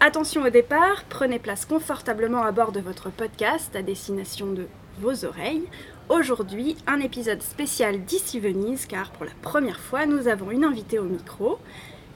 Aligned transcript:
attention 0.00 0.42
au 0.44 0.50
départ, 0.50 1.04
prenez 1.08 1.38
place 1.38 1.64
confortablement 1.64 2.42
à 2.42 2.52
bord 2.52 2.72
de 2.72 2.80
votre 2.80 3.10
podcast 3.10 3.74
à 3.74 3.82
destination 3.82 4.52
de 4.52 4.66
vos 5.00 5.24
oreilles. 5.24 5.64
Aujourd'hui, 6.08 6.76
un 6.86 7.00
épisode 7.00 7.42
spécial 7.42 8.04
d'Ici 8.04 8.40
Venise 8.40 8.86
car 8.86 9.10
pour 9.10 9.24
la 9.24 9.32
première 9.42 9.80
fois, 9.80 10.06
nous 10.06 10.28
avons 10.28 10.50
une 10.50 10.64
invitée 10.64 10.98
au 10.98 11.04
micro. 11.04 11.58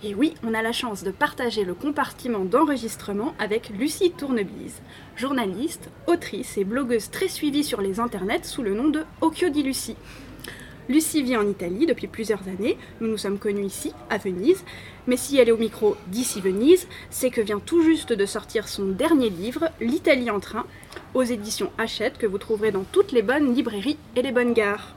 Et 0.04 0.14
oui, 0.14 0.34
on 0.44 0.54
a 0.54 0.62
la 0.62 0.72
chance 0.72 1.04
de 1.04 1.10
partager 1.10 1.64
le 1.64 1.74
compartiment 1.74 2.44
d'enregistrement 2.44 3.34
avec 3.38 3.68
Lucie 3.70 4.10
Tournebise, 4.10 4.80
journaliste, 5.16 5.90
autrice 6.06 6.58
et 6.58 6.64
blogueuse 6.64 7.10
très 7.10 7.28
suivie 7.28 7.64
sur 7.64 7.80
les 7.80 8.00
internets 8.00 8.44
sous 8.44 8.62
le 8.62 8.74
nom 8.74 8.88
de 8.88 9.04
Occhio 9.20 9.48
di 9.48 9.62
Lucie. 9.62 9.96
Lucie 10.88 11.22
vit 11.22 11.36
en 11.36 11.46
Italie 11.46 11.86
depuis 11.86 12.08
plusieurs 12.08 12.42
années, 12.48 12.76
nous 13.00 13.08
nous 13.08 13.16
sommes 13.16 13.38
connus 13.38 13.64
ici, 13.64 13.92
à 14.10 14.18
Venise, 14.18 14.64
mais 15.06 15.16
si 15.16 15.38
elle 15.38 15.48
est 15.48 15.52
au 15.52 15.56
micro 15.56 15.96
d'ici 16.08 16.40
Venise, 16.40 16.88
c'est 17.08 17.30
que 17.30 17.40
vient 17.40 17.60
tout 17.60 17.82
juste 17.82 18.12
de 18.12 18.26
sortir 18.26 18.66
son 18.66 18.86
dernier 18.86 19.30
livre, 19.30 19.70
L'Italie 19.80 20.30
en 20.30 20.40
train, 20.40 20.66
aux 21.14 21.22
éditions 21.22 21.70
Hachette, 21.78 22.18
que 22.18 22.26
vous 22.26 22.38
trouverez 22.38 22.72
dans 22.72 22.82
toutes 22.82 23.12
les 23.12 23.22
bonnes 23.22 23.54
librairies 23.54 23.98
et 24.16 24.22
les 24.22 24.32
bonnes 24.32 24.54
gares. 24.54 24.96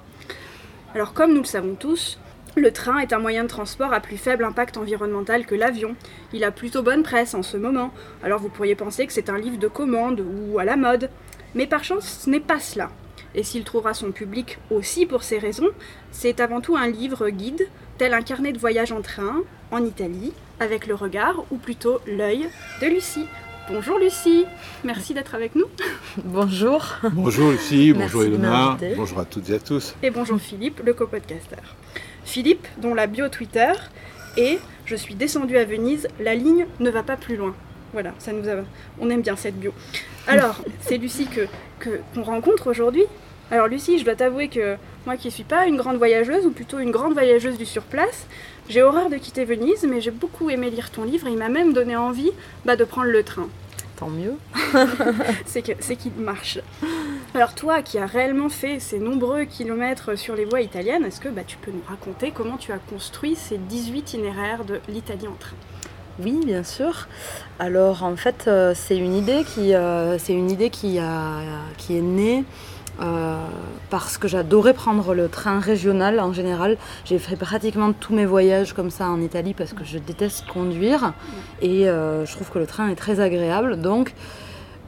Alors 0.95 1.13
comme 1.13 1.33
nous 1.33 1.41
le 1.41 1.45
savons 1.45 1.75
tous, 1.75 2.17
le 2.56 2.72
train 2.72 2.97
est 2.97 3.13
un 3.13 3.19
moyen 3.19 3.44
de 3.44 3.50
transport 3.50 3.94
à 3.94 4.00
plus 4.00 4.17
faible 4.17 4.44
impact 4.44 4.78
environnemental 4.78 5.45
que 5.45 5.56
l'avion. 5.56 5.95
Il 6.33 6.44
a 6.44 6.52
plutôt 6.52 6.81
bonne 6.81 7.03
presse 7.03 7.36
en 7.36 7.44
ce 7.44 7.58
moment, 7.58 7.94
alors 8.23 8.39
vous 8.39 8.50
pourriez 8.50 8.75
penser 8.75 9.06
que 9.06 9.13
c'est 9.13 9.30
un 9.30 9.38
livre 9.38 9.58
de 9.58 9.67
commande 9.67 10.22
ou 10.22 10.58
à 10.58 10.66
la 10.66 10.78
mode. 10.78 11.11
Mais 11.53 11.67
par 11.67 11.83
chance, 11.83 12.22
ce 12.23 12.30
n'est 12.30 12.39
pas 12.39 12.59
cela. 12.59 12.89
Et 13.36 13.44
s'il 13.44 13.64
trouvera 13.66 13.94
son 13.94 14.11
public 14.11 14.58
aussi 14.72 15.05
pour 15.05 15.23
ces 15.23 15.38
raisons, 15.38 15.67
c'est 16.11 16.39
avant 16.39 16.61
tout 16.61 16.78
un 16.78 16.88
livre 16.88 17.30
guide, 17.30 17.67
tel 17.97 18.14
un 18.14 18.22
carnet 18.22 18.53
de 18.53 18.58
voyage 18.59 18.94
en 18.94 19.02
train, 19.02 19.41
en 19.72 19.83
Italie, 19.83 20.31
avec 20.61 20.88
le 20.88 20.95
regard, 20.95 21.44
ou 21.52 21.58
plutôt 21.58 22.00
l'œil, 22.08 22.47
de 22.81 22.88
Lucie. 22.88 23.28
Bonjour 23.69 23.97
Lucie, 24.00 24.45
merci 24.86 25.13
d'être 25.13 25.36
avec 25.36 25.56
nous. 25.56 25.66
Bonjour. 26.23 26.95
bonjour 27.11 27.52
Lucie, 27.52 27.91
bonjour 27.94 28.23
m'inviter. 28.23 28.94
bonjour 28.95 29.19
à 29.19 29.25
toutes 29.25 29.50
et 29.50 29.56
à 29.56 29.59
tous. 29.59 29.95
Et 30.03 30.11
bonjour 30.11 30.39
Philippe, 30.39 30.81
le 30.86 30.94
copodcasteur. 30.94 31.75
Philippe, 32.23 32.66
dont 32.78 32.94
la 32.94 33.08
bio 33.08 33.28
Twitter 33.28 33.72
est 34.38 34.59
Je 34.86 34.95
suis 34.95 35.16
descendu 35.16 35.58
à 35.58 35.66
Venise, 35.66 36.08
la 36.19 36.36
ligne 36.36 36.67
ne 36.80 36.89
va 36.91 37.02
pas 37.03 37.17
plus 37.17 37.36
loin. 37.36 37.56
Voilà, 37.91 38.13
ça 38.19 38.33
nous 38.33 38.47
a... 38.47 38.53
on 39.00 39.09
aime 39.09 39.22
bien 39.23 39.36
cette 39.36 39.56
bio. 39.59 39.73
Alors, 40.28 40.61
c'est 40.81 40.97
Lucie 40.97 41.25
que 41.28 41.47
que- 41.80 42.00
qu'on 42.13 42.23
rencontre 42.23 42.67
aujourd'hui. 42.69 43.03
Alors 43.51 43.67
Lucie, 43.67 43.99
je 43.99 44.05
dois 44.05 44.15
t'avouer 44.15 44.47
que 44.47 44.75
moi 45.05 45.17
qui 45.17 45.29
suis 45.29 45.43
pas 45.43 45.67
une 45.67 45.77
grande 45.77 45.97
voyageuse, 45.97 46.45
ou 46.45 46.51
plutôt 46.51 46.79
une 46.79 46.89
grande 46.89 47.13
voyageuse 47.13 47.57
du 47.57 47.65
surplace, 47.65 48.25
j'ai 48.69 48.81
horreur 48.81 49.09
de 49.09 49.17
quitter 49.17 49.45
Venise, 49.45 49.85
mais 49.88 50.01
j'ai 50.01 50.11
beaucoup 50.11 50.49
aimé 50.49 50.71
lire 50.71 50.89
ton 50.89 51.03
livre 51.03 51.27
et 51.27 51.31
il 51.31 51.38
m'a 51.38 51.49
même 51.49 51.71
donné 51.71 51.95
envie 51.95 52.31
bah, 52.66 52.75
de 52.75 52.83
prendre 52.83 53.09
le 53.09 53.21
train. 53.21 53.47
Tant 53.97 54.09
mieux. 54.09 54.33
c'est 55.45 55.61
qu'il 55.95 56.11
marche. 56.17 56.59
Alors 57.35 57.53
toi 57.53 57.84
qui 57.84 58.00
as 58.00 58.07
réellement 58.07 58.50
fait 58.50 58.79
ces 58.79 58.97
nombreux 58.97 59.44
kilomètres 59.44 60.17
sur 60.17 60.35
les 60.35 60.45
voies 60.45 60.61
italiennes, 60.61 61.05
est-ce 61.05 61.22
que 61.22 61.29
bah, 61.29 61.44
tu 61.45 61.57
peux 61.57 61.72
nous 61.72 61.84
raconter 61.88 62.31
comment 62.31 62.57
tu 62.57 62.72
as 62.72 62.79
construit 62.79 63.35
ces 63.35 63.57
18 63.57 64.00
itinéraires 64.00 64.66
de 64.66 64.79
l'Italie 64.89 65.28
en 65.28 65.35
train? 65.39 65.55
Oui, 66.19 66.39
bien 66.45 66.63
sûr. 66.63 67.07
Alors 67.59 68.03
en 68.03 68.16
fait, 68.16 68.45
euh, 68.47 68.73
c'est 68.73 68.97
une 68.97 69.16
idée 69.16 69.44
qui, 69.44 69.75
euh, 69.75 70.17
c'est 70.17 70.34
une 70.34 70.50
idée 70.50 70.69
qui, 70.69 70.97
a, 70.97 71.41
qui 71.78 71.97
est 71.97 72.01
née 72.01 72.44
euh, 73.01 73.38
parce 73.89 74.17
que 74.17 74.28
j'adorais 74.28 74.73
prendre 74.73 75.13
le 75.13 75.28
train 75.28 75.59
régional 75.59 76.19
en 76.19 76.31
général. 76.31 76.78
J'ai 77.03 77.19
fait 77.19 77.35
pratiquement 77.35 77.91
tous 77.91 78.13
mes 78.13 78.25
voyages 78.25 78.73
comme 78.73 78.89
ça 78.89 79.09
en 79.09 79.22
Italie 79.22 79.53
parce 79.53 79.73
que 79.73 79.83
je 79.83 79.97
déteste 79.97 80.45
conduire 80.47 81.13
et 81.61 81.89
euh, 81.89 82.25
je 82.25 82.31
trouve 82.31 82.50
que 82.50 82.59
le 82.59 82.66
train 82.66 82.88
est 82.89 82.95
très 82.95 83.19
agréable. 83.19 83.81
Donc 83.81 84.13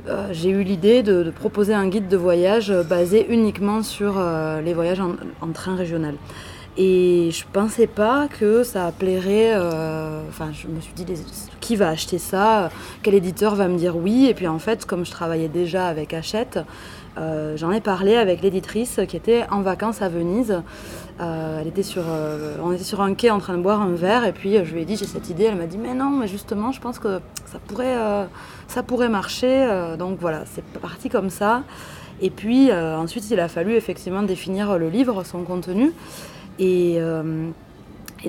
euh, 0.08 0.28
j'ai 0.32 0.50
eu 0.50 0.64
l'idée 0.64 1.04
de, 1.04 1.32
proposer 1.32 1.74
un 1.74 1.88
guide 1.88 2.08
de 2.08 2.18
voyage 2.18 2.74
basé 2.90 3.28
uniquement 3.30 3.84
sur 3.84 4.24
les 4.64 4.74
voyages 4.74 5.02
en, 5.02 5.52
train 5.52 5.76
régional. 5.76 6.16
Et 6.80 7.32
je 7.32 7.44
pensais 7.52 7.88
pas 7.88 8.28
que 8.28 8.64
ça 8.64 8.94
plairait. 8.98 9.56
Enfin, 10.30 10.52
je 10.54 10.68
me 10.68 10.80
suis 10.80 10.94
dit, 10.94 11.06
qui 11.60 11.76
va 11.76 11.90
acheter 11.90 12.20
ça? 12.20 12.70
Quel 13.04 13.16
éditeur 13.16 13.56
va 13.56 13.68
me 13.68 13.78
dire 13.78 13.98
oui? 13.98 14.28
Et 14.30 14.34
puis 14.34 14.48
en 14.48 14.60
fait, 14.60 14.86
comme 14.86 15.06
je 15.06 15.12
travaillais 15.12 15.50
déjà 15.50 15.88
avec 15.88 16.14
Hachette, 16.14 16.60
euh, 17.18 17.58
j'en 17.58 17.72
ai 17.72 17.82
parlé 17.82 18.16
avec 18.16 18.42
l'éditrice 18.42 19.00
qui 19.08 19.18
était 19.18 19.46
en 19.50 19.62
vacances 19.62 20.02
à 20.02 20.10
Venise. 20.10 20.62
Euh, 21.20 21.60
elle 21.60 21.68
était 21.68 21.84
sur, 21.84 22.04
euh, 22.08 22.58
on 22.62 22.72
était 22.72 22.84
sur 22.84 23.02
un 23.02 23.16
quai 23.16 23.32
en 23.32 23.40
train 23.40 23.58
de 23.58 23.64
boire 23.64 23.82
un 23.82 23.96
verre 23.96 24.24
et 24.26 24.34
puis 24.34 24.64
je 24.64 24.74
lui 24.74 24.82
ai 24.82 24.86
dit 24.86 24.96
j'ai 24.96 25.08
cette 25.08 25.30
idée. 25.30 25.46
Elle 25.46 25.56
m'a 25.56 25.66
dit 25.66 25.78
mais 25.78 25.94
non, 25.94 26.12
mais 26.12 26.28
justement, 26.28 26.72
je 26.72 26.80
pense 26.80 27.00
que 27.00 27.20
ça 27.46 27.60
pourrait, 27.68 27.96
ça 28.68 28.84
pourrait 28.84 29.10
marcher. 29.10 29.96
Donc 29.98 30.20
voilà, 30.20 30.44
c'est 30.46 30.64
parti 30.80 31.10
comme 31.10 31.30
ça. 31.30 31.64
Et 32.22 32.30
puis 32.30 32.72
ensuite, 32.72 33.30
il 33.32 33.40
a 33.40 33.48
fallu 33.48 33.74
effectivement 33.74 34.22
définir 34.22 34.78
le 34.78 34.90
livre, 34.90 35.24
son 35.24 35.44
contenu. 35.44 35.94
Et, 36.60 37.00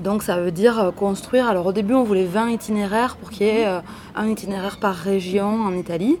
donc 0.01 0.23
ça 0.23 0.37
veut 0.39 0.51
dire 0.51 0.93
construire. 0.95 1.47
Alors 1.47 1.67
au 1.67 1.73
début, 1.73 1.93
on 1.93 2.03
voulait 2.03 2.25
20 2.25 2.49
itinéraires 2.49 3.17
pour 3.17 3.29
qu'il 3.29 3.47
y 3.47 3.49
ait 3.49 3.67
un 4.15 4.27
itinéraire 4.27 4.79
par 4.79 4.95
région 4.95 5.61
en 5.61 5.73
Italie. 5.73 6.17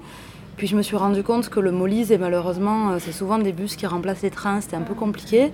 Puis 0.59 0.67
je 0.67 0.75
me 0.75 0.81
suis 0.81 0.97
rendu 0.97 1.23
compte 1.23 1.47
que 1.47 1.61
le 1.61 1.71
Molise, 1.71 2.11
et 2.11 2.17
malheureusement, 2.17 2.91
euh, 2.91 2.97
c'est 2.99 3.13
souvent 3.13 3.37
des 3.37 3.53
bus 3.53 3.77
qui 3.77 3.87
remplacent 3.87 4.23
les 4.23 4.29
trains, 4.29 4.59
c'était 4.59 4.75
un 4.75 4.81
peu 4.81 4.93
compliqué. 4.93 5.53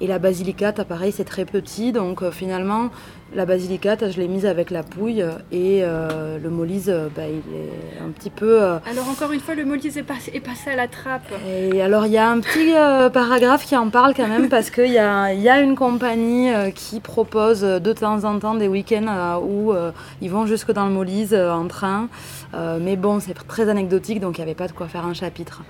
Et 0.00 0.06
la 0.06 0.20
Basilicate, 0.20 0.84
pareil, 0.84 1.10
c'est 1.10 1.24
très 1.24 1.44
petit. 1.44 1.90
Donc 1.92 2.22
euh, 2.22 2.30
finalement, 2.30 2.90
la 3.34 3.46
Basilicate, 3.46 4.10
je 4.10 4.20
l'ai 4.20 4.28
mise 4.28 4.44
avec 4.44 4.70
la 4.70 4.82
Pouille. 4.82 5.24
Et 5.52 5.80
euh, 5.82 6.38
le 6.38 6.50
Molise, 6.50 6.92
bah, 7.16 7.22
il 7.28 7.38
est 7.54 8.02
un 8.04 8.10
petit 8.10 8.30
peu... 8.30 8.60
euh, 8.62 8.78
Alors 8.90 9.08
encore 9.08 9.32
une 9.32 9.40
fois, 9.40 9.54
le 9.54 9.64
Molise 9.64 9.96
est 9.96 10.02
passé, 10.02 10.32
est 10.34 10.40
passé 10.40 10.70
à 10.70 10.76
la 10.76 10.88
trappe. 10.88 11.32
et 11.48 11.80
alors, 11.80 12.06
il 12.06 12.12
y 12.12 12.18
a 12.18 12.28
un 12.28 12.40
petit 12.40 12.74
euh, 12.74 13.08
paragraphe 13.08 13.64
qui 13.66 13.76
en 13.76 13.88
parle 13.88 14.14
quand 14.14 14.28
même 14.28 14.48
parce 14.48 14.70
qu'il 14.70 14.90
y 14.92 14.98
a, 14.98 15.32
y 15.32 15.48
a 15.48 15.60
une 15.60 15.76
compagnie 15.76 16.50
qui 16.74 17.00
propose 17.00 17.60
de 17.62 17.92
temps 17.92 18.24
en 18.24 18.38
temps 18.38 18.54
des 18.54 18.68
week-ends 18.68 19.40
où 19.44 19.72
ils 20.20 20.30
vont 20.30 20.46
jusque 20.46 20.72
dans 20.72 20.86
le 20.86 20.92
Molise 20.92 21.34
en 21.34 21.66
train. 21.66 22.08
Euh, 22.54 22.78
mais 22.80 22.96
bon, 22.96 23.20
c'est 23.20 23.34
très 23.34 23.68
anecdotique 23.68 24.20
donc 24.20 24.38
il 24.38 24.40
n'y 24.40 24.44
avait 24.44 24.54
pas 24.54 24.68
de 24.68 24.72
quoi 24.72 24.86
faire 24.88 25.04
un 25.04 25.14
chapitre. 25.14 25.62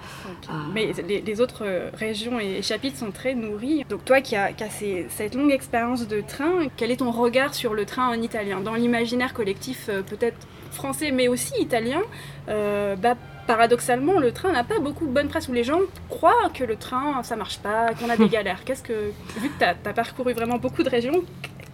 Ah. 0.49 0.53
Mais 0.75 0.93
les, 1.09 1.21
les 1.23 1.41
autres 1.41 1.63
euh, 1.65 1.89
régions 1.95 2.39
et 2.39 2.61
chapitres 2.63 2.99
sont 2.99 3.11
très 3.11 3.35
nourris. 3.35 3.85
Donc 3.89 4.05
toi 4.05 4.21
qui 4.21 4.37
as, 4.37 4.53
qui 4.53 4.65
as 4.65 4.71
ces- 4.71 5.07
cette 5.09 5.35
longue 5.35 5.51
expérience 5.53 6.07
de 6.07 6.21
train, 6.21 6.69
quel 6.77 6.91
est 6.91 6.97
ton 6.97 7.11
regard 7.11 7.55
sur 7.55 7.75
le 7.75 7.85
train 7.87 8.09
en 8.09 8.21
italien? 8.21 8.61
Dans 8.61 8.75
l'imaginaire 8.75 9.33
collectif 9.33 9.87
euh, 9.89 10.03
peut-être 10.03 10.37
français 10.73 11.11
mais 11.11 11.29
aussi 11.29 11.53
italien, 11.61 12.03
euh, 12.49 12.97
bah, 12.97 13.15
paradoxalement 13.47 14.19
le 14.19 14.33
train 14.33 14.53
n'a 14.53 14.65
pas 14.65 14.79
beaucoup 14.81 15.07
de 15.07 15.13
bonne 15.13 15.29
presse 15.29 15.49
où 15.49 15.53
les 15.53 15.65
gens 15.65 15.81
croient 16.09 16.51
que 16.53 16.65
le 16.65 16.77
train 16.77 17.23
ça 17.23 17.37
marche 17.37 17.59
pas, 17.59 17.95
qu'on 17.95 18.11
a 18.11 18.17
des 18.17 18.29
galères. 18.37 18.65
Qu'est-ce 18.65 18.83
que, 18.83 19.11
vu 19.41 19.49
que 19.51 19.59
tu 19.59 19.65
as, 19.65 19.75
parcouru 19.93 20.33
vraiment 20.33 20.59
beaucoup 20.59 20.83
de 20.83 20.91
régions, 20.91 21.23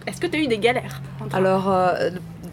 est-ce 0.07 0.21
que 0.21 0.27
tu 0.27 0.37
as 0.37 0.41
eu 0.41 0.47
des 0.47 0.57
galères 0.59 1.01
en 1.19 1.27
train? 1.27 1.37
Alors, 1.37 1.71
euh, 1.71 2.11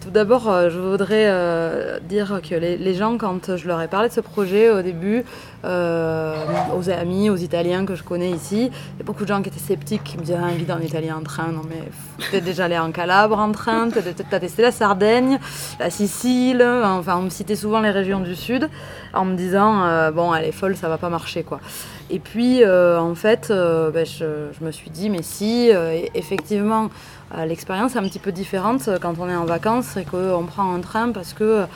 tout 0.08 0.14
d'abord, 0.14 0.48
euh, 0.48 0.70
je 0.70 0.78
voudrais 0.78 1.26
euh, 1.26 1.98
dire 2.00 2.40
que 2.42 2.54
les, 2.54 2.94
gens, 2.94 3.18
quand 3.18 3.58
je 3.58 3.68
leur 3.68 3.78
ai 3.82 3.88
parlé 3.88 4.08
de 4.08 4.14
ce 4.14 4.22
projet 4.22 4.70
au 4.70 4.80
début, 4.80 5.22
euh, 5.66 6.34
aux 6.74 6.88
amis, 6.88 7.28
aux 7.28 7.36
Italiens 7.36 7.84
que 7.84 7.94
je 7.94 8.02
connais 8.02 8.30
ici, 8.30 8.70
il 8.70 8.98
y 8.98 9.02
a 9.02 9.04
beaucoup 9.04 9.24
de 9.24 9.28
gens 9.28 9.42
qui 9.42 9.50
étaient 9.50 9.58
sceptiques, 9.58 10.04
qui 10.04 10.16
me 10.16 10.22
disaient 10.22 10.38
vite 10.56 10.70
en 10.70 10.80
Italie 10.80 11.12
en 11.12 11.22
train. 11.22 11.48
Non, 11.48 11.60
mais 11.68 11.82
t'es 12.30 12.40
déjà 12.40 12.64
allé 12.64 12.78
en 12.78 12.90
Calabre 12.90 13.38
en 13.38 13.52
train, 13.52 13.90
t'as 13.90 14.40
testé 14.40 14.62
la 14.62 14.72
Sardaigne, 14.72 15.38
la 15.78 15.90
Sicile, 15.90 16.62
enfin, 16.62 17.16
on 17.18 17.22
me 17.22 17.30
citait 17.30 17.56
souvent 17.56 17.80
les 17.80 17.90
régions 17.90 18.20
du 18.20 18.34
Sud 18.34 18.70
en 19.12 19.26
me 19.26 19.36
disant 19.36 20.10
Bon, 20.12 20.34
elle 20.34 20.46
est 20.46 20.52
folle, 20.52 20.74
ça 20.74 20.88
va 20.88 20.96
pas 20.96 21.10
marcher 21.10 21.42
quoi. 21.42 21.60
Et 22.08 22.18
puis, 22.18 22.64
en 22.64 23.14
fait, 23.14 23.48
ben, 23.50 24.06
je, 24.06 24.64
me 24.64 24.70
suis 24.70 24.88
dit, 24.88 25.10
mais 25.10 25.22
si, 25.22 25.70
effectivement, 26.14 26.88
l'expérience 27.36 27.94
est 27.94 27.98
un 27.98 28.02
petit 28.02 28.18
peu 28.18 28.32
différente 28.32 28.88
euh, 28.88 28.98
quand 29.00 29.18
on 29.18 29.28
est 29.28 29.36
en 29.36 29.44
vacances 29.44 29.96
et 29.96 30.04
qu'on 30.04 30.44
prend 30.46 30.74
un 30.74 30.80
train 30.80 31.12
parce 31.12 31.32
que 31.32 31.44
euh, 31.44 31.66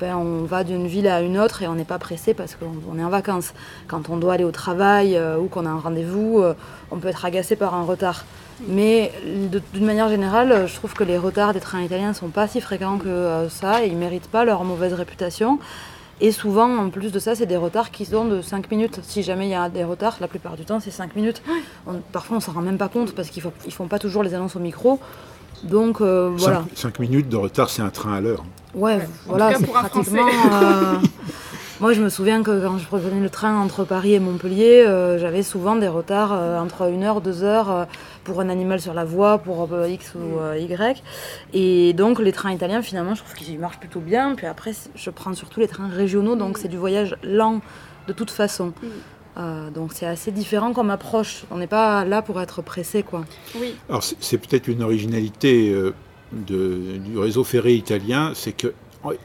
ben, 0.00 0.16
on 0.16 0.44
va 0.44 0.64
d'une 0.64 0.86
ville 0.86 1.06
à 1.06 1.20
une 1.20 1.38
autre 1.38 1.62
et 1.62 1.68
on 1.68 1.74
n'est 1.74 1.84
pas 1.84 1.98
pressé 1.98 2.34
parce 2.34 2.56
qu'on 2.56 2.72
on 2.90 2.98
est 2.98 3.04
en 3.04 3.08
vacances. 3.08 3.54
Quand 3.86 4.10
on 4.10 4.16
doit 4.16 4.34
aller 4.34 4.44
au 4.44 4.50
travail 4.50 5.16
euh, 5.16 5.38
ou 5.38 5.46
qu'on 5.46 5.66
a 5.66 5.70
un 5.70 5.78
rendez-vous, 5.78 6.40
euh, 6.40 6.54
on 6.90 6.98
peut 6.98 7.08
être 7.08 7.24
agacé 7.24 7.56
par 7.56 7.74
un 7.74 7.84
retard. 7.84 8.24
Mais 8.68 9.12
d'une 9.74 9.84
manière 9.84 10.08
générale, 10.08 10.66
je 10.66 10.74
trouve 10.74 10.94
que 10.94 11.04
les 11.04 11.18
retards 11.18 11.52
des 11.52 11.60
trains 11.60 11.82
italiens 11.82 12.14
sont 12.14 12.28
pas 12.28 12.48
si 12.48 12.60
fréquents 12.60 12.96
que 12.96 13.08
euh, 13.08 13.48
ça 13.50 13.84
et 13.84 13.88
ils 13.88 13.96
méritent 13.96 14.30
pas 14.30 14.44
leur 14.44 14.64
mauvaise 14.64 14.94
réputation. 14.94 15.58
Et 16.20 16.32
souvent, 16.32 16.74
en 16.78 16.88
plus 16.88 17.12
de 17.12 17.18
ça, 17.18 17.34
c'est 17.34 17.44
des 17.46 17.58
retards 17.58 17.90
qui 17.90 18.06
sont 18.06 18.24
de 18.24 18.40
5 18.40 18.70
minutes. 18.70 19.00
Si 19.02 19.22
jamais 19.22 19.46
il 19.48 19.50
y 19.50 19.54
a 19.54 19.68
des 19.68 19.84
retards, 19.84 20.16
la 20.20 20.28
plupart 20.28 20.56
du 20.56 20.64
temps, 20.64 20.80
c'est 20.80 20.90
5 20.90 21.14
minutes. 21.14 21.42
On- 21.86 22.00
parfois, 22.12 22.38
on 22.38 22.40
s'en 22.40 22.52
rend 22.52 22.62
même 22.62 22.78
pas 22.78 22.88
compte 22.88 23.14
parce 23.14 23.28
qu'ils 23.28 23.42
font, 23.42 23.52
ils 23.66 23.72
font 23.72 23.86
pas 23.86 23.98
toujours 23.98 24.22
les 24.22 24.32
annonces 24.34 24.56
au 24.56 24.60
micro. 24.60 24.98
Donc, 25.64 26.00
euh, 26.00 26.30
voilà. 26.34 26.64
5 26.74 26.98
minutes 27.00 27.28
de 27.28 27.36
retard, 27.36 27.68
c'est 27.68 27.82
un 27.82 27.90
train 27.90 28.14
à 28.14 28.20
l'heure. 28.22 28.44
Ouais, 28.74 29.06
voilà, 29.26 29.54
c'est 29.58 29.66
pratiquement. 29.66 30.26
euh, 30.62 30.94
Moi, 31.80 31.92
je 31.92 32.00
me 32.00 32.08
souviens 32.08 32.42
que 32.42 32.64
quand 32.64 32.78
je 32.78 32.86
prenais 32.86 33.20
le 33.20 33.28
train 33.28 33.58
entre 33.58 33.84
Paris 33.84 34.14
et 34.14 34.18
Montpellier, 34.18 34.84
euh, 34.86 35.18
j'avais 35.18 35.42
souvent 35.42 35.76
des 35.76 35.88
retards 35.88 36.32
euh, 36.32 36.58
entre 36.58 36.84
1 36.90 37.02
heure, 37.02 37.20
2 37.20 37.44
heures 37.44 37.70
euh, 37.70 37.84
pour 38.26 38.40
un 38.40 38.48
animal 38.48 38.80
sur 38.80 38.92
la 38.92 39.04
voie, 39.04 39.38
pour 39.38 39.72
euh, 39.72 39.88
X 39.88 40.14
ou 40.16 40.40
euh, 40.40 40.58
Y. 40.58 41.02
Et 41.54 41.92
donc, 41.92 42.18
les 42.18 42.32
trains 42.32 42.52
italiens, 42.52 42.82
finalement, 42.82 43.14
je 43.14 43.22
trouve 43.22 43.34
qu'ils 43.34 43.58
marchent 43.58 43.78
plutôt 43.78 44.00
bien. 44.00 44.34
Puis 44.34 44.46
après, 44.46 44.72
je 44.96 45.10
prends 45.10 45.32
surtout 45.34 45.60
les 45.60 45.68
trains 45.68 45.88
régionaux, 45.88 46.34
donc 46.34 46.58
c'est 46.58 46.68
du 46.68 46.76
voyage 46.76 47.16
lent 47.22 47.60
de 48.08 48.12
toute 48.12 48.30
façon. 48.32 48.66
Mm. 48.82 48.86
Euh, 49.38 49.70
donc, 49.70 49.92
c'est 49.94 50.06
assez 50.06 50.32
différent 50.32 50.72
comme 50.72 50.90
approche. 50.90 51.44
On 51.52 51.58
n'est 51.58 51.66
pas 51.68 52.04
là 52.04 52.20
pour 52.20 52.40
être 52.40 52.62
pressé, 52.62 53.02
quoi. 53.04 53.24
Oui, 53.60 53.76
Alors 53.88 54.02
c'est 54.02 54.16
c'est 54.20 54.38
peut-être 54.38 54.66
une 54.66 54.82
originalité 54.82 55.70
euh, 55.70 55.94
de- 56.32 56.96
du 56.98 57.16
réseau 57.18 57.44
ferré 57.44 57.74
italien, 57.74 58.32
c'est 58.34 58.52
que 58.52 58.72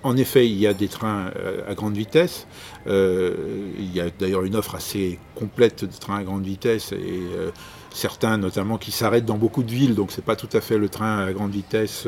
en- 0.03 0.17
effet 0.17 0.47
il 0.47 0.57
y 0.57 0.67
a 0.67 0.73
des 0.73 0.87
trains 0.87 1.31
euh, 1.35 1.69
à 1.69 1.73
grande 1.73 1.95
vitesse. 1.95 2.47
Euh, 2.87 3.33
il 3.77 3.93
y 3.95 4.01
a 4.01 4.09
d'ailleurs 4.09 4.43
une 4.43 4.55
offre 4.55 4.75
assez 4.75 5.19
complète 5.35 5.85
de 5.85 5.91
trains 5.99 6.17
à 6.17 6.23
grande 6.23 6.43
vitesse 6.43 6.91
et 6.91 6.97
euh, 7.35 7.51
certains 7.91 8.37
notamment 8.37 8.77
qui 8.77 8.91
s'arrêtent 8.91 9.25
dans 9.25 9.37
beaucoup 9.37 9.63
de 9.63 9.71
villes, 9.71 9.95
donc 9.95 10.11
c'est 10.11 10.23
pas 10.23 10.35
tout 10.35 10.49
à 10.53 10.61
fait 10.61 10.77
le 10.77 10.87
train 10.87 11.19
à 11.19 11.33
grande 11.33 11.51
vitesse 11.51 12.07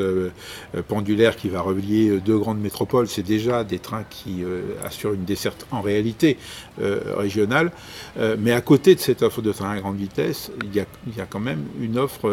pendulaire 0.88 1.36
qui 1.36 1.50
va 1.50 1.60
relier 1.60 2.20
deux 2.20 2.38
grandes 2.38 2.60
métropoles, 2.60 3.06
c'est 3.06 3.22
déjà 3.22 3.64
des 3.64 3.78
trains 3.78 4.04
qui 4.08 4.44
assurent 4.82 5.12
une 5.12 5.26
desserte 5.26 5.66
en 5.72 5.82
réalité 5.82 6.38
régionale. 6.78 7.70
Mais 8.38 8.52
à 8.52 8.62
côté 8.62 8.94
de 8.94 9.00
cette 9.00 9.22
offre 9.22 9.42
de 9.42 9.52
train 9.52 9.72
à 9.72 9.80
grande 9.80 9.98
vitesse, 9.98 10.50
il 10.64 10.74
y 10.74 10.80
a, 10.80 11.26
quand 11.26 11.38
même 11.38 11.66
une 11.78 11.98
offre, 11.98 12.30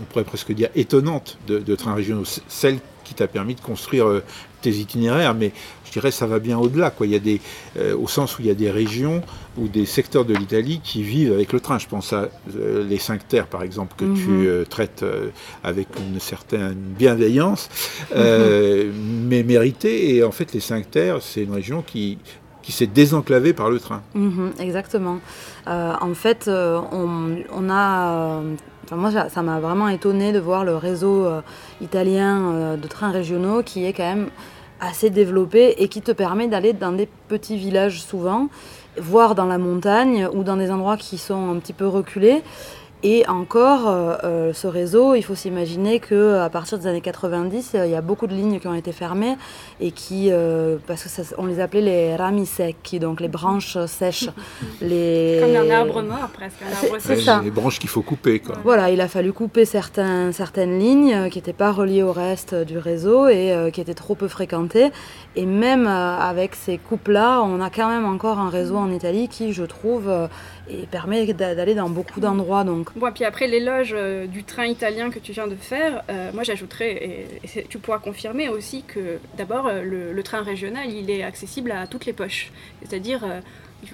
on 0.00 0.04
pourrait 0.06 0.24
presque 0.24 0.50
dire 0.50 0.70
étonnante, 0.74 1.38
de, 1.46 1.74
trains 1.76 1.94
régionaux. 1.94 2.24
Qui 3.06 3.14
t'a 3.14 3.28
permis 3.28 3.54
de 3.54 3.60
construire 3.60 4.06
euh, 4.08 4.22
tes 4.62 4.70
itinéraires, 4.70 5.34
mais 5.34 5.52
je 5.86 5.92
dirais 5.92 6.10
ça 6.10 6.26
va 6.26 6.38
bien 6.40 6.58
au-delà, 6.58 6.90
quoi. 6.90 7.06
Il 7.06 7.12
y 7.12 7.16
a 7.16 7.20
des, 7.20 7.40
euh, 7.78 7.96
au 7.96 8.08
sens 8.08 8.36
où 8.38 8.42
il 8.42 8.48
y 8.48 8.50
a 8.50 8.54
des 8.54 8.70
régions 8.70 9.22
ou 9.56 9.68
des 9.68 9.86
secteurs 9.86 10.24
de 10.24 10.34
l'Italie 10.34 10.80
qui 10.82 11.02
vivent 11.02 11.32
avec 11.32 11.52
le 11.52 11.60
train. 11.60 11.78
Je 11.78 11.86
pense 11.86 12.12
à 12.12 12.28
euh, 12.56 12.84
les 12.84 12.98
cinq 12.98 13.26
terres, 13.28 13.46
par 13.46 13.62
exemple, 13.62 13.94
que 13.96 14.04
tu 14.04 14.28
Mhm. 14.30 14.64
traites 14.66 15.04
avec 15.62 15.86
une 15.98 16.18
certaine 16.20 16.74
bienveillance, 16.74 17.68
euh, 18.14 18.90
mais 19.28 19.42
méritée. 19.44 20.16
Et 20.16 20.24
en 20.24 20.32
fait, 20.32 20.52
les 20.52 20.60
cinq 20.60 20.90
terres, 20.90 21.18
c'est 21.22 21.42
une 21.44 21.54
région 21.54 21.82
qui, 21.82 22.18
qui 22.62 22.72
s'est 22.72 22.88
désenclavée 22.88 23.52
par 23.52 23.70
le 23.70 23.78
train. 23.78 24.02
Mhm, 24.14 24.52
exactement. 24.58 25.18
Euh, 25.68 25.92
en 26.00 26.14
fait, 26.14 26.48
euh, 26.48 26.80
on, 26.92 27.36
on 27.52 27.70
a. 27.70 28.42
moi, 28.92 29.10
ça 29.10 29.28
ça 29.28 29.42
m'a 29.42 29.58
vraiment 29.60 29.88
étonné 29.88 30.32
de 30.32 30.38
voir 30.38 30.64
le 30.64 30.76
réseau 30.76 31.24
euh, 31.24 31.40
italien 31.80 32.52
euh, 32.52 32.76
de 32.76 32.86
trains 32.86 33.10
régionaux 33.10 33.62
qui 33.62 33.84
est 33.84 33.92
quand 33.92 34.04
même 34.04 34.28
assez 34.80 35.10
développé 35.10 35.74
et 35.78 35.88
qui 35.88 36.02
te 36.02 36.12
permet 36.12 36.48
d'aller 36.48 36.72
dans 36.72 36.92
des 36.92 37.08
petits 37.28 37.56
villages 37.56 38.02
souvent, 38.02 38.48
voire 38.98 39.34
dans 39.34 39.46
la 39.46 39.58
montagne 39.58 40.28
ou 40.32 40.44
dans 40.44 40.56
des 40.56 40.70
endroits 40.70 40.96
qui 40.96 41.18
sont 41.18 41.50
un 41.50 41.56
petit 41.56 41.72
peu 41.72 41.86
reculés. 41.86 42.42
Et 43.08 43.24
encore, 43.28 43.88
euh, 43.88 44.16
euh, 44.24 44.52
ce 44.52 44.66
réseau, 44.66 45.14
il 45.14 45.22
faut 45.22 45.36
s'imaginer 45.36 46.00
que 46.00 46.40
à 46.40 46.50
partir 46.50 46.76
des 46.76 46.88
années 46.88 47.00
90, 47.00 47.74
euh, 47.76 47.86
il 47.86 47.92
y 47.92 47.94
a 47.94 48.00
beaucoup 48.00 48.26
de 48.26 48.34
lignes 48.34 48.58
qui 48.58 48.66
ont 48.66 48.74
été 48.74 48.90
fermées 48.90 49.36
et 49.78 49.92
qui, 49.92 50.32
euh, 50.32 50.76
parce 50.88 51.04
que 51.04 51.08
ça, 51.08 51.22
on 51.38 51.46
les 51.46 51.60
appelait 51.60 51.82
les 51.82 52.16
rami 52.16 52.46
secchi, 52.46 52.98
donc 52.98 53.20
les 53.20 53.28
branches 53.28 53.78
sèches. 53.86 54.28
les... 54.80 55.38
comme 55.40 55.54
un 55.54 55.70
arbre 55.70 56.02
mort 56.02 56.30
presque, 56.32 56.56
un 56.68 56.84
arbre 56.84 56.96
C'est 56.98 57.20
ça. 57.20 57.40
Les 57.44 57.52
branches 57.52 57.78
qu'il 57.78 57.88
faut 57.88 58.02
couper, 58.02 58.40
quoi. 58.40 58.56
Voilà, 58.64 58.90
il 58.90 59.00
a 59.00 59.06
fallu 59.06 59.32
couper 59.32 59.66
certains, 59.66 60.32
certaines 60.32 60.76
lignes 60.76 61.30
qui 61.30 61.38
n'étaient 61.38 61.52
pas 61.52 61.70
reliées 61.70 62.02
au 62.02 62.12
reste 62.12 62.56
du 62.56 62.78
réseau 62.78 63.28
et 63.28 63.52
euh, 63.52 63.70
qui 63.70 63.80
étaient 63.80 63.94
trop 63.94 64.14
peu 64.14 64.28
fréquentées. 64.28 64.90
Et 65.34 65.46
même 65.46 65.86
euh, 65.86 66.18
avec 66.18 66.54
ces 66.54 66.78
coupes-là, 66.78 67.42
on 67.42 67.60
a 67.60 67.70
quand 67.70 67.88
même 67.88 68.04
encore 68.04 68.38
un 68.38 68.50
réseau 68.50 68.76
en 68.76 68.90
Italie 68.90 69.28
qui, 69.28 69.52
je 69.52 69.64
trouve, 69.64 70.08
euh, 70.08 70.26
et 70.68 70.86
permet 70.86 71.26
d'a- 71.32 71.54
d'aller 71.54 71.74
dans 71.74 71.88
beaucoup 71.88 72.20
d'endroits. 72.20 72.64
Donc, 72.64 72.90
Bon, 72.96 73.06
et 73.08 73.12
puis 73.12 73.24
après 73.24 73.46
l'éloge 73.46 73.90
euh, 73.94 74.26
du 74.26 74.44
train 74.44 74.66
italien 74.66 75.10
que 75.10 75.18
tu 75.18 75.32
viens 75.32 75.46
de 75.46 75.54
faire, 75.54 76.02
euh, 76.10 76.30
moi 76.32 76.42
j'ajouterais, 76.42 76.92
et, 77.54 77.62
tu 77.68 77.78
pourras 77.78 77.98
confirmer 77.98 78.48
aussi 78.48 78.82
que 78.82 79.18
d'abord 79.36 79.66
euh, 79.66 79.82
le, 79.82 80.12
le 80.12 80.22
train 80.22 80.42
régional 80.42 80.90
il 80.90 81.10
est 81.10 81.22
accessible 81.22 81.70
à 81.70 81.86
toutes 81.86 82.06
les 82.06 82.12
poches. 82.12 82.50
C'est-à-dire, 82.82 83.24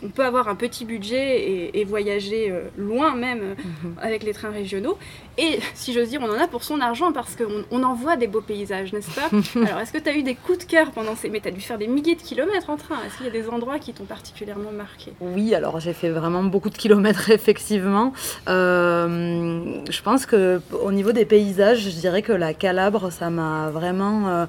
on 0.03 0.09
peut 0.09 0.25
avoir 0.25 0.49
un 0.49 0.55
petit 0.55 0.85
budget 0.85 1.41
et, 1.41 1.81
et 1.81 1.85
voyager 1.85 2.51
euh, 2.51 2.63
loin 2.77 3.15
même 3.15 3.41
euh, 3.43 3.55
Mhm. 3.85 3.95
avec 4.01 4.23
les 4.23 4.33
trains 4.33 4.51
régionaux. 4.51 4.97
Et 5.39 5.59
si 5.75 5.93
j'ose 5.93 6.09
dire, 6.11 6.21
on 6.23 6.31
en 6.31 6.39
a 6.41 6.47
pour 6.47 6.63
son 6.65 6.81
argent 6.81 7.13
parce 7.13 7.37
qu'on 7.37 7.65
on 7.71 7.83
en 7.83 7.95
voit 7.95 8.17
des 8.17 8.27
beaux 8.27 8.41
paysages, 8.41 8.93
n'est-ce 8.93 9.11
pas? 9.11 9.29
Alors 9.67 9.81
est-ce 9.81 9.93
que 9.93 9.99
tu 9.99 10.09
as 10.09 10.17
eu 10.17 10.23
des 10.23 10.35
coups 10.35 10.59
de 10.59 10.65
cœur 10.65 10.91
pendant 10.93 11.15
ces. 11.17 11.29
Mais 11.31 11.41
tu 11.41 11.49
as 11.49 11.51
dû 11.51 11.61
faire 11.61 11.79
des 11.79 11.87
milliers 11.89 12.15
de 12.17 12.23
kilomètres 12.23 12.71
en 12.71 12.77
train. 12.77 12.97
Est-ce 13.07 13.17
qu'il 13.17 13.27
y 13.27 13.29
a 13.29 13.33
des 13.33 13.49
endroits 13.49 13.79
qui 13.79 13.93
t'ont 13.93 14.05
particulièrement 14.05 14.73
marqué? 14.73 15.13
Oui, 15.21 15.55
alors 15.55 15.81
j'ai 15.81 15.93
fait 15.93 16.11
vraiment 16.11 16.43
beaucoup 16.45 16.71
de 16.71 16.77
kilomètres 16.77 17.31
effectivement. 17.39 18.13
Euh, 18.49 19.81
je 19.91 20.03
pense 20.03 20.27
que 20.27 20.61
au 20.83 20.93
niveau 20.93 21.13
des 21.13 21.25
paysages, 21.25 21.81
je 21.81 21.91
dirais 21.91 22.23
que 22.23 22.33
la 22.33 22.55
Calabre, 22.55 23.11
ça 23.11 23.31
m'a 23.31 23.71
vraiment 23.71 24.47